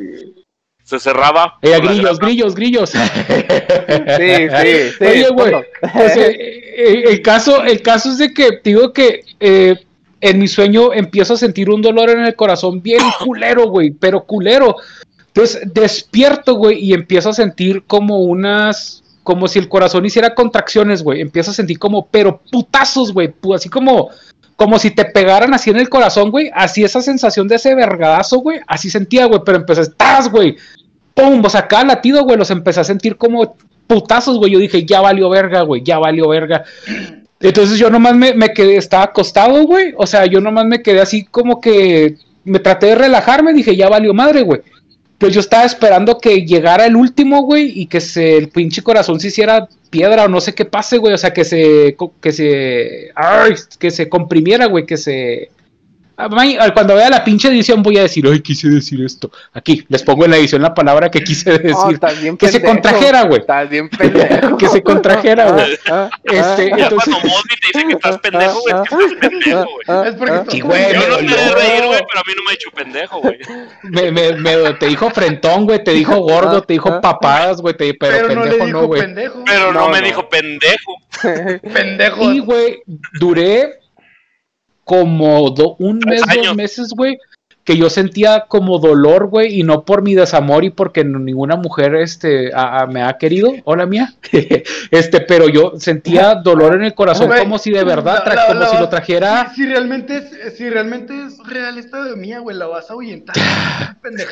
[0.84, 1.58] Se cerraba.
[1.62, 2.92] Eh, grillos, grillos, grillos.
[2.92, 5.06] Sí, sí, sí.
[5.06, 9.22] Oye, güey, pues, eh, eh, el, caso, el caso es de que te digo que
[9.40, 9.78] eh,
[10.20, 14.24] en mi sueño empiezo a sentir un dolor en el corazón bien culero, güey, pero
[14.24, 14.76] culero.
[15.28, 21.02] Entonces despierto, güey, y empiezo a sentir como unas, como si el corazón hiciera contracciones,
[21.02, 21.22] güey.
[21.22, 24.10] Empiezo a sentir como, pero putazos, güey, así como,
[24.56, 26.51] como si te pegaran así en el corazón, güey.
[26.54, 30.58] Así esa sensación de ese vergadazo, güey, así sentía, güey, pero empecé, ¡tas, güey!
[31.14, 31.43] ¡Pum!
[31.43, 33.56] O sea, cada latido, güey, los empecé a sentir como
[33.88, 34.51] putazos, güey.
[34.51, 36.64] Yo dije, ya valió verga, güey, ya valió verga.
[37.39, 39.93] Entonces yo nomás me, me quedé, estaba acostado, güey.
[39.97, 43.89] O sea, yo nomás me quedé así como que me traté de relajarme, dije, ya
[43.89, 44.62] valió madre, güey.
[45.18, 49.20] Pues yo estaba esperando que llegara el último, güey, y que se, el pinche corazón
[49.20, 51.14] se hiciera piedra o no sé qué pase, güey.
[51.14, 55.52] O sea, que se, que se, ay, que se comprimiera, güey, que se...
[56.16, 56.30] Ah,
[56.74, 59.32] Cuando vea la pinche edición voy a decir, ay, quise decir esto.
[59.51, 61.57] Aquí, les pongo en la edición la palabra que quise No,
[61.89, 61.99] decir.
[62.22, 63.39] bien que se contrajera, güey.
[63.41, 64.57] Estás bien pendejo.
[64.57, 65.78] Que se contrajera, güey.
[65.89, 68.89] Ah, ah, Este, ah, Ya entonces- cuando Mosby te dice que estás pendejo, güey, es
[68.89, 69.86] que estás pendejo, güey.
[69.88, 72.24] ah, Es porque ah, Sí, güey, Yo no me te de reír, güey, pero a
[72.28, 73.39] mí no me ha hecho pendejo, güey.
[73.84, 77.95] Me, me, me- te dijo frentón, güey, te dijo gordo, te dijo papadas, güey, pero,
[77.99, 79.01] Pero no pendejo dijo no, güey.
[79.01, 79.43] pendejo.
[79.45, 80.05] Pero no, No, me no.
[80.05, 80.95] dijo pendejo.
[81.74, 82.32] Pendejo.
[82.32, 82.82] Y, güey,
[83.20, 83.80] duré
[84.84, 86.48] como do- un mes, años.
[86.48, 87.18] dos meses, güey,
[87.64, 91.95] que yo sentía como dolor, güey, y no por mi desamor y porque ninguna mujer
[91.95, 94.14] este, a- a- me ha querido, hola mía,
[94.91, 98.47] este, pero yo sentía dolor en el corazón como si de verdad, la- tra- la-
[98.47, 99.49] como la si lo trajera...
[99.55, 102.93] Si, si realmente es, si realmente es real esta de mía, güey, la vas a
[102.93, 103.36] ahuyentar.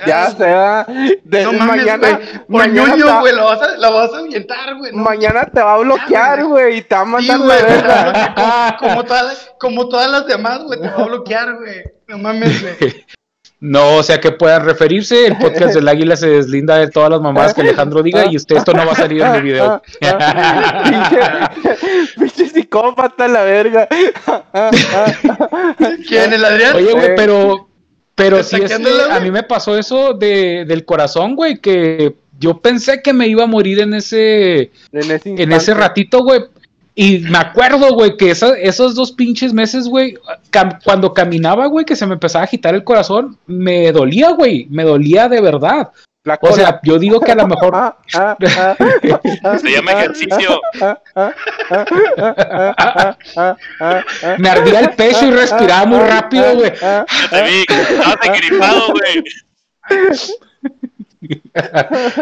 [0.05, 0.86] Ya sea.
[1.23, 2.27] De, No mames, mañana, güey.
[2.49, 4.91] Mañana, ñoño, güey, la vas a, la vas a ahuyentar, güey.
[4.91, 7.65] no mañana te va a bloquear, güey, y te va a Sí, mandar güey, la
[7.65, 8.75] verga.
[8.77, 11.84] como, como todas, como todas las demás, güey, te va a bloquear, güey.
[12.09, 13.05] No mames, güey.
[13.62, 17.22] No, o sea que puedan referirse, el podcast del águila se deslinda de todas las
[17.22, 19.80] mamadas que Alejandro diga y usted esto no va a salir en el video.
[22.18, 23.88] pinche, psicópata la verga.
[26.07, 26.34] ¿Quién?
[26.34, 26.76] ¿El Adrián?
[26.76, 27.68] Oye, güey, pero,
[28.16, 29.18] pero ¿Está sí, quedándola, güey?
[29.18, 33.43] a mí me pasó eso de, del corazón, güey, que yo pensé que me iba
[33.43, 35.74] a morir en ese, En ese, en ese instante.
[35.76, 36.41] ratito, güey.
[36.94, 40.16] Y me acuerdo, güey, que esa- esos dos pinches meses, güey,
[40.52, 44.68] cam- cuando caminaba, güey, que se me empezaba a agitar el corazón, me dolía, güey,
[44.70, 45.89] me dolía de verdad.
[46.24, 48.36] La O sea, yo digo que a lo mejor Ah, ah,
[49.44, 50.62] ah, Se llama ejercicio.
[50.82, 51.34] ah, ah,
[51.72, 51.86] ah,
[52.20, 52.36] ah,
[52.78, 56.74] ah, ah, ah, me ardía el pecho y respiraba muy rápido, güey.
[56.84, 59.24] ah, Yo te vi, estabas engripado, güey.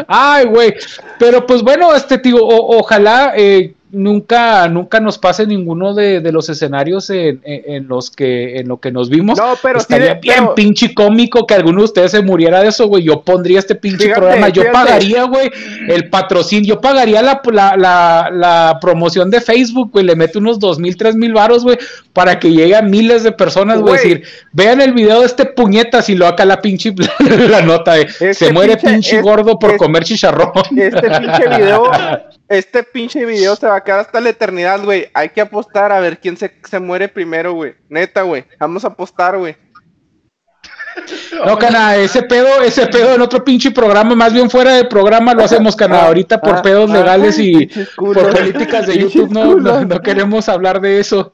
[0.07, 0.75] Ay, güey.
[1.17, 6.31] Pero pues bueno, este tío, o- ojalá eh, nunca, nunca nos pase ninguno de, de
[6.31, 9.37] los escenarios en, en- en los que, en lo que nos vimos.
[9.37, 12.87] No, pero Estaría bien pero- pinche cómico que alguno de ustedes se muriera de eso,
[12.87, 13.03] güey.
[13.03, 14.49] Yo pondría este pinche Fíjate, programa.
[14.49, 14.77] Yo fíjate.
[14.77, 15.49] pagaría, güey,
[15.87, 16.75] el patrocinio.
[16.75, 20.05] Yo pagaría la, la, la, la promoción de Facebook, güey.
[20.05, 21.77] Le meto unos dos mil, tres mil varos, güey,
[22.13, 23.93] para que llegue a miles de personas, güey.
[23.95, 24.23] Decir,
[24.53, 26.93] vean el video de este puñetas y lo acá la pinche
[27.49, 30.51] la nota de Este se muere pinche- gordo por comer chicharrón.
[30.77, 31.89] Este pinche video,
[32.49, 35.07] este pinche video se va a quedar hasta la eternidad, güey.
[35.13, 37.75] Hay que apostar a ver quién se, se muere primero, güey.
[37.89, 38.45] Neta, güey.
[38.59, 39.55] Vamos a apostar, güey.
[41.45, 45.33] No, cana, ese pedo, ese pedo en otro pinche programa, más bien fuera del programa
[45.33, 46.01] lo hacemos, cana.
[46.07, 49.87] Ahorita por Ah, pedos ah, legales y por políticas de YouTube no, no, culos.
[49.87, 51.33] no queremos hablar de eso.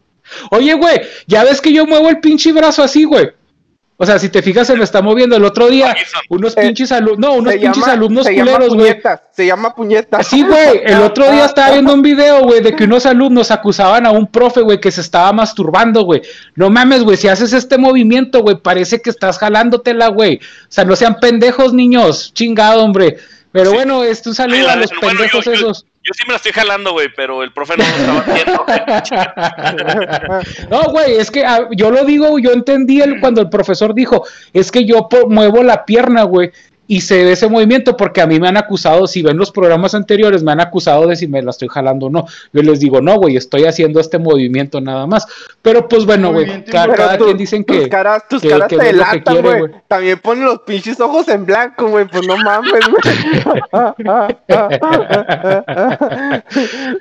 [0.51, 3.31] Oye, güey, ya ves que yo muevo el pinche brazo así, güey.
[3.97, 5.37] O sea, si te fijas, se me está moviendo.
[5.37, 5.95] El otro día,
[6.29, 8.89] unos Eh, pinches alumnos, no, unos pinches llama- alumnos culeros, güey.
[8.91, 10.27] puñetas, Se llama puñetas.
[10.27, 10.81] Sí, güey.
[10.83, 14.27] El otro día estaba viendo un video, güey, de que unos alumnos acusaban a un
[14.27, 16.21] profe, güey, que se estaba masturbando, güey.
[16.55, 20.37] No mames, güey, si haces este movimiento, güey, parece que estás jalándotela, güey.
[20.37, 22.33] O sea, no sean pendejos, niños.
[22.33, 23.17] Chingado, hombre.
[23.55, 23.75] Pero Sí.
[23.77, 25.85] bueno, este, un saludo Ay, la a los bueno, pendejos yo- yo- esos.
[26.03, 28.65] Yo sí me la estoy jalando, güey, pero el profe no lo estaba haciendo.
[30.69, 34.25] No, güey, es que ah, yo lo digo, yo entendí el, cuando el profesor dijo,
[34.53, 36.51] es que yo muevo la pierna, güey,
[36.87, 39.95] y se ve ese movimiento porque a mí me han acusado, si ven los programas
[39.95, 42.25] anteriores, me han acusado de si me la estoy jalando o no.
[42.53, 45.25] Yo les digo, no, güey, estoy haciendo este movimiento nada más.
[45.61, 47.89] Pero pues bueno, güey, cada quien dicen tus que...
[47.89, 49.63] caras, tus que- caras que te delatan, güey.
[49.87, 52.05] También ponen los pinches ojos en blanco, güey.
[52.05, 53.71] Pues no mames, güey.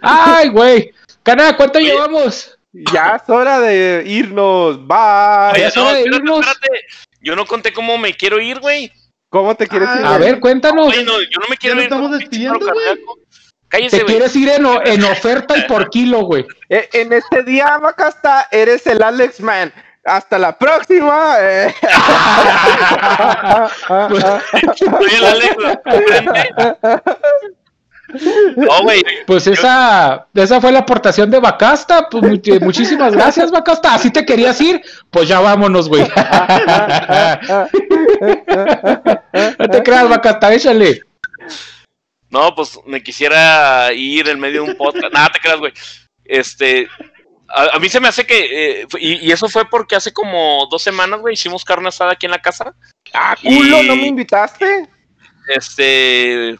[0.03, 0.91] Ay, güey.
[1.23, 2.51] Cana, ¿cuánto llevamos?
[2.93, 4.87] ya es hora de irnos.
[4.87, 5.53] Bye.
[5.55, 6.47] Oye, es no, hora de espérate, irnos.
[6.47, 6.81] espérate.
[7.21, 8.93] Yo no conté cómo me quiero ir, güey.
[9.35, 10.07] ¿Cómo te quieres Ah, ir?
[10.07, 10.87] A ver, cuéntanos.
[10.87, 11.83] Oye, no, yo no me quiero ir.
[11.83, 12.65] estamos despidiendo.
[13.67, 16.47] Cállese, Te quieres ir en, en oferta y por kilo, güey.
[16.69, 19.73] Eh, en este día, Macasta, eres el Alex Man.
[20.05, 21.35] Hasta la próxima.
[21.41, 21.75] eh.
[25.01, 25.57] Oye, el Alex.
[28.57, 29.03] No, güey.
[29.27, 32.09] Pues esa, esa fue la aportación de Bacasta.
[32.09, 33.95] Pues much- muchísimas gracias, Bacasta.
[33.95, 36.03] Así te querías ir, pues ya vámonos, güey.
[39.59, 41.03] no te creas, Bacasta, échale.
[42.31, 45.13] No, pues me quisiera ir en medio de un podcast.
[45.13, 45.73] Nada, te creas, güey.
[46.25, 46.89] Este.
[47.49, 48.81] A, a mí se me hace que.
[48.83, 52.27] eh, y, y eso fue porque hace como dos semanas, güey, hicimos carne asada aquí
[52.27, 52.75] en la casa.
[53.13, 54.89] Ah, culo, Y- ¿no me invitaste?
[55.55, 56.59] Este.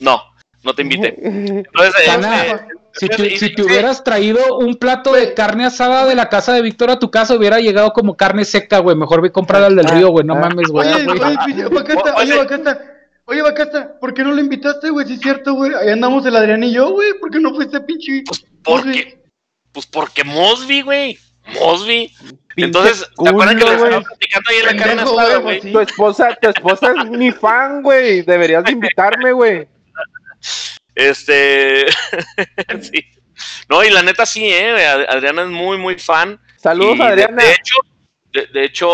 [0.00, 0.22] No,
[0.68, 1.14] no te invité.
[1.22, 2.10] Entonces, eh,
[2.52, 2.56] eh,
[2.92, 6.28] Si, te, y- si te y- hubieras traído un plato de carne asada de la
[6.28, 8.96] casa de Víctor a tu casa, hubiera llegado como carne seca, güey.
[8.96, 10.26] Mejor ve comprar al del río, güey.
[10.26, 10.92] No mames, güey.
[10.92, 11.18] Oye, güey.
[11.20, 12.38] oye, Bacasta, oye, Oye.
[12.38, 12.82] Bacasta,
[13.24, 15.06] oye, Bacasta, ¿por qué no lo invitaste, güey?
[15.06, 15.72] Sí es cierto, güey.
[15.74, 17.14] Ahí andamos el Adrián y yo, güey.
[17.20, 18.22] ¿Por qué no fuiste, pinche?
[18.62, 19.22] porque.
[19.72, 21.18] Pues porque Mosby, güey.
[21.60, 22.12] Mosby.
[22.56, 23.84] Entonces, ¿te culo, acuerdan que les güey.
[23.84, 25.72] estaba platicando ahí en la carne asada, güey, pues.
[25.72, 28.22] Tu esposa, tu esposa es mi fan, güey.
[28.22, 29.68] Deberías de invitarme, güey.
[30.98, 31.86] Este.
[32.82, 33.04] sí.
[33.68, 34.84] No, y la neta sí, ¿eh?
[34.84, 36.40] Ad- Adriana es muy, muy fan.
[36.56, 37.42] Saludos, de- Adriana.
[37.44, 37.74] De, hecho,
[38.32, 38.88] de, de hecho,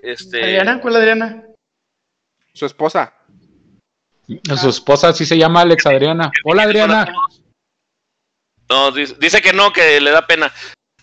[0.00, 0.42] este.
[0.44, 1.42] Adriana, ¿cuál Adriana?
[2.54, 3.12] Su esposa.
[4.60, 6.30] Su esposa sí se llama Alex Adriana.
[6.44, 7.12] Hola, Adriana.
[8.70, 10.52] No, dice, dice que no, que le da pena.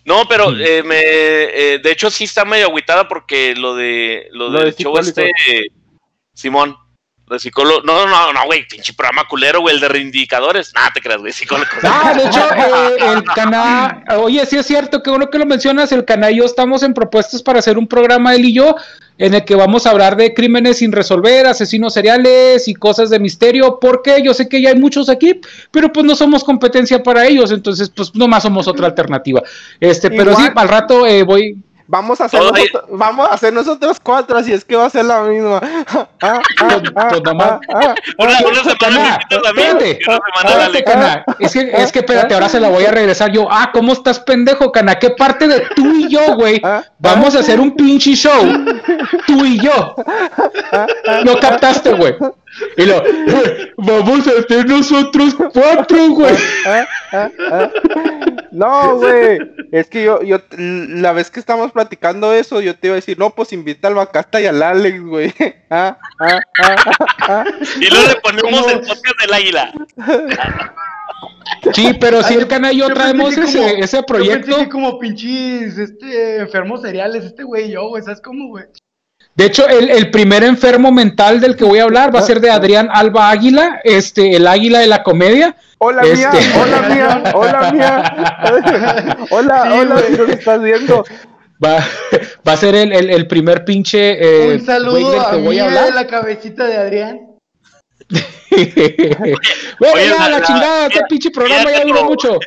[0.05, 0.61] No, pero Mm.
[0.61, 4.71] eh, me, eh, de hecho sí está medio agüitada porque lo de lo, Lo del
[4.73, 5.31] de show este
[6.33, 6.75] Simón,
[7.33, 10.73] de psicólogo, no, no, no, güey, pinche programa culero, güey, el de reindicadores.
[10.73, 11.69] Nada, te creas, güey, psicólogo.
[11.83, 15.91] Ah, de hecho, eh, el Cana, oye, sí es cierto, qué bueno que lo mencionas,
[15.91, 18.75] el Cana y yo estamos en propuestas para hacer un programa, él y yo,
[19.17, 23.19] en el que vamos a hablar de crímenes sin resolver, asesinos seriales y cosas de
[23.19, 25.39] misterio, porque yo sé que ya hay muchos aquí,
[25.71, 29.43] pero pues no somos competencia para ellos, entonces pues nomás somos otra alternativa.
[29.79, 31.57] Este, pero sí, al rato eh, voy...
[31.91, 35.05] Vamos a hacer nosotros, vamos a hacer nosotros cuatro, así es que va a ser
[35.05, 35.59] la misma.
[36.21, 37.09] Ah, ah, ah,
[37.39, 37.95] ah, ah.
[41.39, 43.47] Es que, es que espérate, ahora se la voy a regresar yo.
[43.49, 44.99] Ah, ¿cómo estás, pendejo, Cana?
[44.99, 46.59] ¿Qué parte de tú y yo, güey?
[46.61, 48.43] Ah, Vamos a hacer un pinche show.
[49.25, 49.95] Tú y yo.
[51.23, 52.15] No captaste, güey.
[52.77, 53.03] Y lo,
[53.77, 56.35] vamos a hacer nosotros cuatro, güey.
[56.65, 57.69] Ah, ah, ah.
[58.51, 59.37] No, güey.
[59.71, 63.19] Es que yo, yo, la vez que estamos platicando eso, yo te iba a decir,
[63.19, 65.33] no, pues invita al Bacasta y al Alex, güey.
[65.71, 66.75] Ah, ah, ah,
[67.27, 67.43] ah,
[67.79, 68.69] Y luego le ponemos ¿Cómo?
[68.71, 69.71] el podcast del águila.
[71.73, 74.57] Sí, pero si el Cana y yo Yo traemos ese, como- ese Yo proyecto.
[74.57, 78.65] que como pinches este, enfermos seriales, este güey y yo, güey, ¿sabes cómo, güey?
[79.39, 82.41] De hecho, el, el primer enfermo mental del que voy a hablar va a ser
[82.41, 85.55] de Adrián Alba Águila, este, el águila de la comedia.
[85.77, 86.31] Hola Este- mía,
[86.61, 89.17] hola mía, hola mía.
[89.29, 90.25] Hola, Sí, hola.
[90.25, 91.05] ¿qué estás viendo?
[91.63, 91.77] Va,
[92.45, 95.63] va a ser el, el- el primer pinche eh, Un saludo del a voy a
[95.63, 95.93] de hablar.
[95.93, 97.19] la cabecita de Adrián.
[99.79, 102.39] Bueno, Oye, ya, la- chingada, este pinche programa ya duró mucho.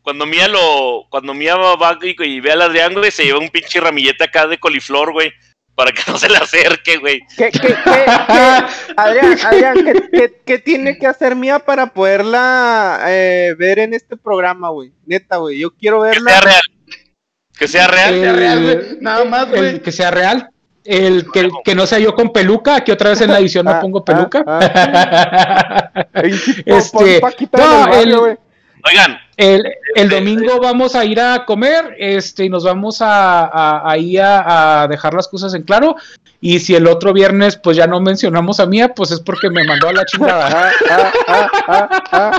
[0.00, 3.38] Cuando Mía lo, cuando Mía va, va y, y ve al Adrián, güey, se lleva
[3.38, 5.30] un pinche ramillete acá de coliflor, güey,
[5.78, 7.20] para que no se le acerque, güey.
[7.36, 8.04] ¿Qué, qué, qué, qué?
[8.96, 14.16] Adrián, Adrián, ¿qué, qué, qué tiene que hacer mía para poderla eh, ver en este
[14.16, 14.92] programa, güey?
[15.06, 16.40] Neta, güey, yo quiero Que sea verla.
[16.40, 16.60] real.
[17.56, 18.14] Que sea real.
[18.14, 18.98] Eh, real, güey.
[19.00, 19.80] Nada más, güey.
[19.80, 20.50] que sea real.
[20.84, 23.70] el que, que no sea yo con peluca, que otra vez en la edición no
[23.70, 24.04] Ah, pongo ah,
[25.92, 25.92] peluca.
[26.14, 26.32] Ey,
[26.66, 28.14] Este, pon Paquita no, el.
[28.14, 29.62] Oigan, El,
[29.94, 34.82] el domingo vamos a ir a comer, este, y nos vamos a, a- ahí a,
[34.82, 35.94] a dejar las cosas en claro.
[36.40, 39.64] Y si el otro viernes, pues ya no mencionamos a Mía, pues es porque me
[39.64, 40.48] mandó a la chingada.
[40.48, 42.32] Ah, ah, ah, ah, ah,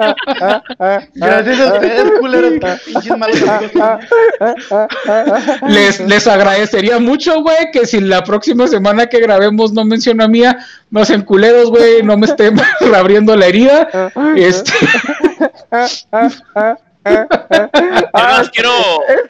[0.00, 2.52] ah, ah, ah, Gracias a ustedes, culeros.
[2.86, 3.70] Pinches malos amigos.
[5.68, 10.28] Les, les agradecería mucho, güey, que si la próxima semana que grabemos no menciono a
[10.28, 10.58] Mía,
[10.90, 12.56] no sean culeros, güey, no me estén
[12.96, 14.10] abriendo la herida.
[14.36, 14.72] Este,
[16.28, 16.76] yo
[18.12, 18.70] Ah, nos quiero,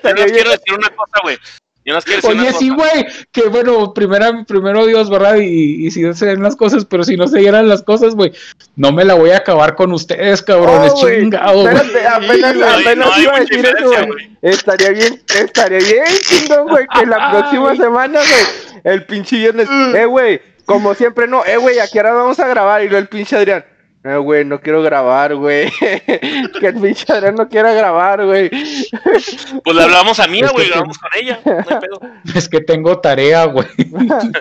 [0.02, 1.38] yo nos quiero decir una cosa, güey.
[1.82, 2.90] Yo nos quiero decir Oye, una sí, cosa.
[2.92, 5.36] güey, que bueno, primero, primero Dios, ¿verdad?
[5.36, 8.32] Y, y si se den las cosas, pero si no se dieran las cosas, güey,
[8.76, 11.74] no me la voy a acabar con ustedes, cabrones, Oh, chingado, güey.
[11.74, 14.36] espérate, apenas, apenas no iba a decir eso, güey.
[14.42, 20.04] Estaría bien, estaría bien, chingón, güey, que la próxima semana, güey, el pinche viernes, eh,
[20.04, 23.36] güey, como siempre, no, eh, güey, aquí ahora vamos a grabar, y luego el pinche
[23.36, 23.64] Adrián,
[24.04, 28.48] eh, güey, no quiero grabar, güey, que el pinche Adrián no quiera grabar, güey.
[28.50, 31.40] Pues le hablamos a Mía, güey, grabamos con ella.
[31.44, 32.00] No hay pedo.
[32.34, 33.66] Es que tengo tarea, güey.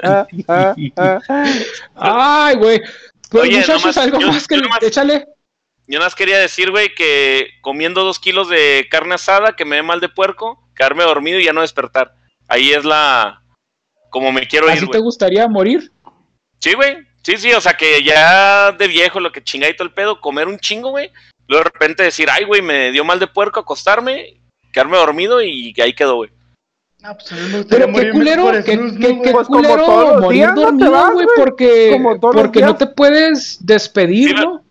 [0.04, 0.76] Ah, ah,
[1.28, 1.44] ah.
[1.96, 2.82] Ay, güey.
[3.30, 5.26] Pues Oye, muchachos, nomás- algo yo- más que yo nomás- échale.
[5.88, 9.76] Yo nada más quería decir, güey, que comiendo dos kilos de carne asada, que me
[9.78, 12.14] dé mal de puerco, quedarme dormido y ya no despertar.
[12.48, 13.42] Ahí es la...
[14.12, 15.92] Como me quiero ir, ¿Así te gustaría morir?
[16.60, 16.98] Sí, güey.
[17.30, 20.58] Sí, sí, o sea que ya de viejo, lo que chingadito el pedo, comer un
[20.58, 21.12] chingo, güey.
[21.48, 24.42] Luego de repente decir, ay, güey, me dio mal de puerco acostarme,
[24.74, 26.32] quedarme dormido y ahí quedó, güey.
[27.02, 30.40] Pues a mí me gustaría Pero qué culero, qué, qué- qué Pues culero todos morir
[30.42, 34.64] días, ¿no te dormido, güey, porque, porque no te puedes despedir, Sí, ¿no?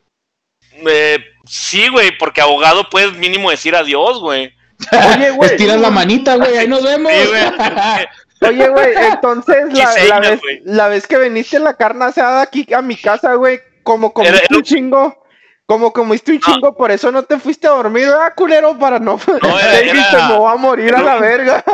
[0.90, 4.52] Eh, sí, güey, porque abogado puedes mínimo decir adiós, güey.
[4.92, 5.50] Oye, güey.
[5.50, 7.12] Estiras la manita, güey, ahí nos vemos.
[7.12, 7.42] Sí, güey.
[8.40, 12.82] Oye, güey, entonces la, la, vez, la vez que viniste la carne asada aquí a
[12.82, 15.24] mi casa, güey, como comiste Era- era un chingo,
[15.66, 16.54] como comiste un No.
[16.54, 18.78] chingo, por eso no te fuiste a dormir, ¿verdad, culero?
[18.78, 19.18] Para no...
[19.42, 21.64] No, era- Te dijiste, era- me voy a morir a la verga.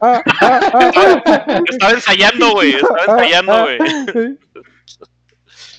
[1.70, 2.74] Estaba ensayando, güey.
[2.74, 3.78] Estaba ensayando, güey.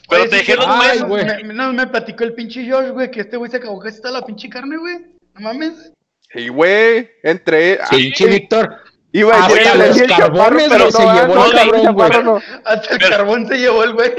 [0.08, 1.08] Pero Oye, te sí, dejé los huesos.
[1.08, 1.26] güey.
[1.44, 4.20] Me, no, me platicó el pinche Josh, güey, que este güey se acabó casi toda
[4.20, 4.98] la pinche carne, güey.
[5.34, 5.92] No mames.
[6.32, 7.80] Sí, güey, entré...
[7.90, 8.82] Pinche Víctor.
[9.18, 11.52] Iba a Hasta decir los el el chaparro, carbones, pero se no, llevó no, el
[11.54, 12.24] cabrón, güey.
[12.24, 12.42] no.
[12.66, 14.12] Hasta el Pero- carbón se llevó el güey.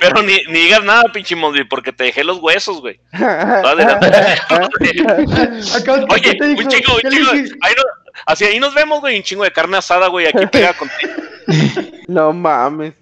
[0.00, 2.98] Pero ni, ni digas nada, pinche Mondi, porque te dejé los huesos, güey.
[3.12, 7.32] Vale, Acá, ¿qué Oye, un chingo, un ¿Qué le chingo.
[7.32, 7.56] dijiste?
[7.62, 7.82] Ahí, no-
[8.26, 9.16] así ahí nos vemos, güey.
[9.16, 10.26] Un chingo de carne asada, güey.
[10.26, 11.12] Aquí pega contigo.
[12.08, 12.94] No mames.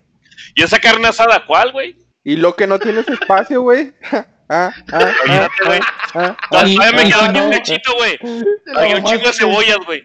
[0.54, 1.96] ¿Y esa carne asada cuál, güey?
[2.24, 3.92] Y lo que no tienes espacio, güey.
[4.48, 5.80] Ah, ah, ah, Imagínate, güey.
[6.14, 8.16] ah, Todavía Y- me si aquí un pechito, güey.
[8.76, 10.04] Hay un chingo de cebollas, güey.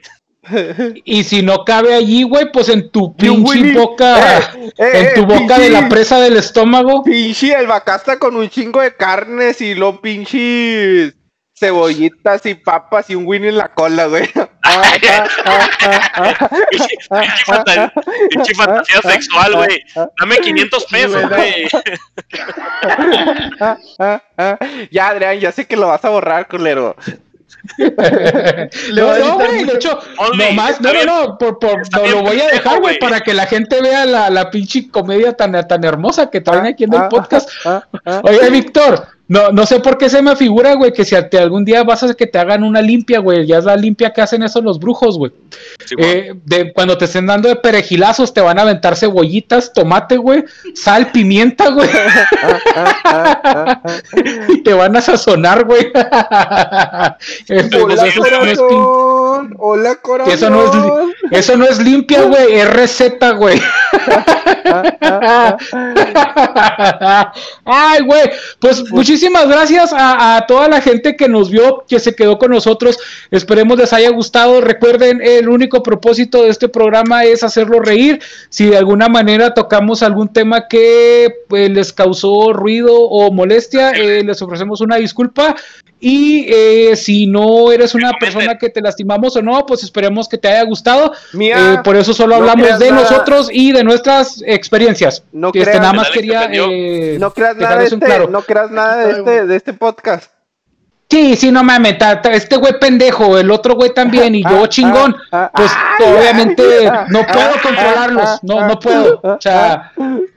[1.06, 5.22] Y si no cabe allí, güey, pues en tu pinche boca, Eh, eh, en tu
[5.32, 7.04] eh, boca de la pinche- presa del estómago.
[7.04, 11.14] Pinche albacasta con un chingo de carnes y lo pinches
[11.56, 14.28] cebollitas y papas y un Winnie en la cola, güey.
[14.64, 15.70] Ah, ah,
[16.16, 16.50] ah.
[16.70, 17.92] Pinche pinche fanta-
[18.30, 19.84] pinche fantasía sexual, güey.
[20.20, 21.68] Dame 500 pesos, güey.
[24.92, 26.96] Ya, Adrián, ya sé que lo vas a borrar, culero.
[27.78, 30.00] Le No, no, güey, de hecho,
[30.38, 31.60] nomás, está no, no, no, por,
[31.92, 33.00] no, lo voy a dejar, güey, güey.
[33.00, 36.86] para que la gente vea la, la pinche comedia tan, tan hermosa que traen aquí
[36.86, 37.50] en el Ah, podcast.
[37.66, 38.22] ah, ah.
[38.24, 41.64] Oye, Víctor, no, no sé por qué se me figura, güey, que si te algún
[41.64, 44.20] día vas a hacer que te hagan una limpia, güey, ya es la limpia que
[44.22, 45.32] hacen eso los brujos, güey.
[45.86, 45.96] Sí.
[45.98, 50.44] Eh, de, cuando te estén dando de perejilazos, te van a aventar cebollitas, tomate, güey,
[50.76, 51.90] sal, pimienta, güey,
[54.50, 55.92] y te van a sazonar, güey.
[57.48, 59.56] Eh, pues, Hola, eso, no es pin- corazón.
[59.60, 60.34] Hola, corazón.
[60.34, 63.60] eso no es, li- eso no es limpia, güey, es receta, güey.
[67.66, 68.30] Ay, güey.
[68.60, 72.52] Pues muchísimas gracias a, a toda la gente que nos vio, que se quedó con
[72.52, 72.98] nosotros.
[73.32, 74.62] Esperemos les haya gustado.
[74.62, 78.20] Recuerden, el único propósito de este programa es hacerlo reír.
[78.50, 84.24] Si de alguna manera tocamos algún tema que pues, les causó ruido o molestia, eh,
[84.24, 85.56] les ofrecemos una disculpa.
[86.04, 90.38] Y eh, si no eres una persona que te lastimamos o no, pues esperemos que
[90.40, 91.14] te haya gustado.
[91.34, 93.04] Mía, Eh, por eso solo no hablamos de nada.
[93.04, 95.24] nosotros y de nuestras experiencias.
[95.32, 98.28] No Este, creas- nada más quería eh, no creas nada de este, claro.
[98.32, 100.32] no creas nada de este, de este podcast.
[101.08, 104.64] Sí, sí, no mames, ta- ta- este güey pendejo, el otro güey también y yo
[104.64, 106.64] Ah, chingón, ah, ah, pues ay, obviamente
[107.10, 109.92] no puedo ah, controlarlos, ah, no, ah, no puedo, o sea,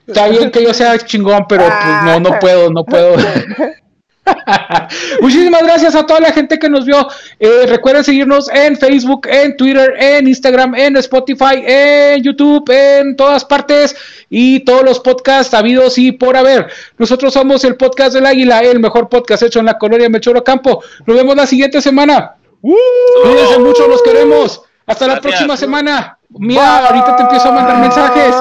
[0.07, 3.17] está bien que yo sea chingón, pero pues no, no puedo, no puedo.
[5.21, 7.09] Muchísimas gracias a toda la gente que nos vio.
[7.39, 13.45] Eh, recuerden seguirnos en Facebook, en Twitter, en Instagram, en Spotify, en YouTube, en todas
[13.45, 13.95] partes
[14.31, 16.69] y todos los podcasts habidos y por haber.
[16.99, 20.83] Nosotros somos el podcast del Águila, el mejor podcast hecho en la colonia Melchoro Campo.
[21.07, 22.35] Nos vemos la siguiente semana.
[22.61, 24.63] Cuídense mucho, los queremos.
[24.87, 25.33] Hasta la Gracias.
[25.33, 26.19] próxima semana.
[26.31, 28.35] Mira, ahorita te empiezo a mandar mensajes.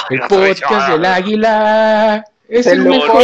[0.10, 3.22] El podcast del Águila es el lo mejor.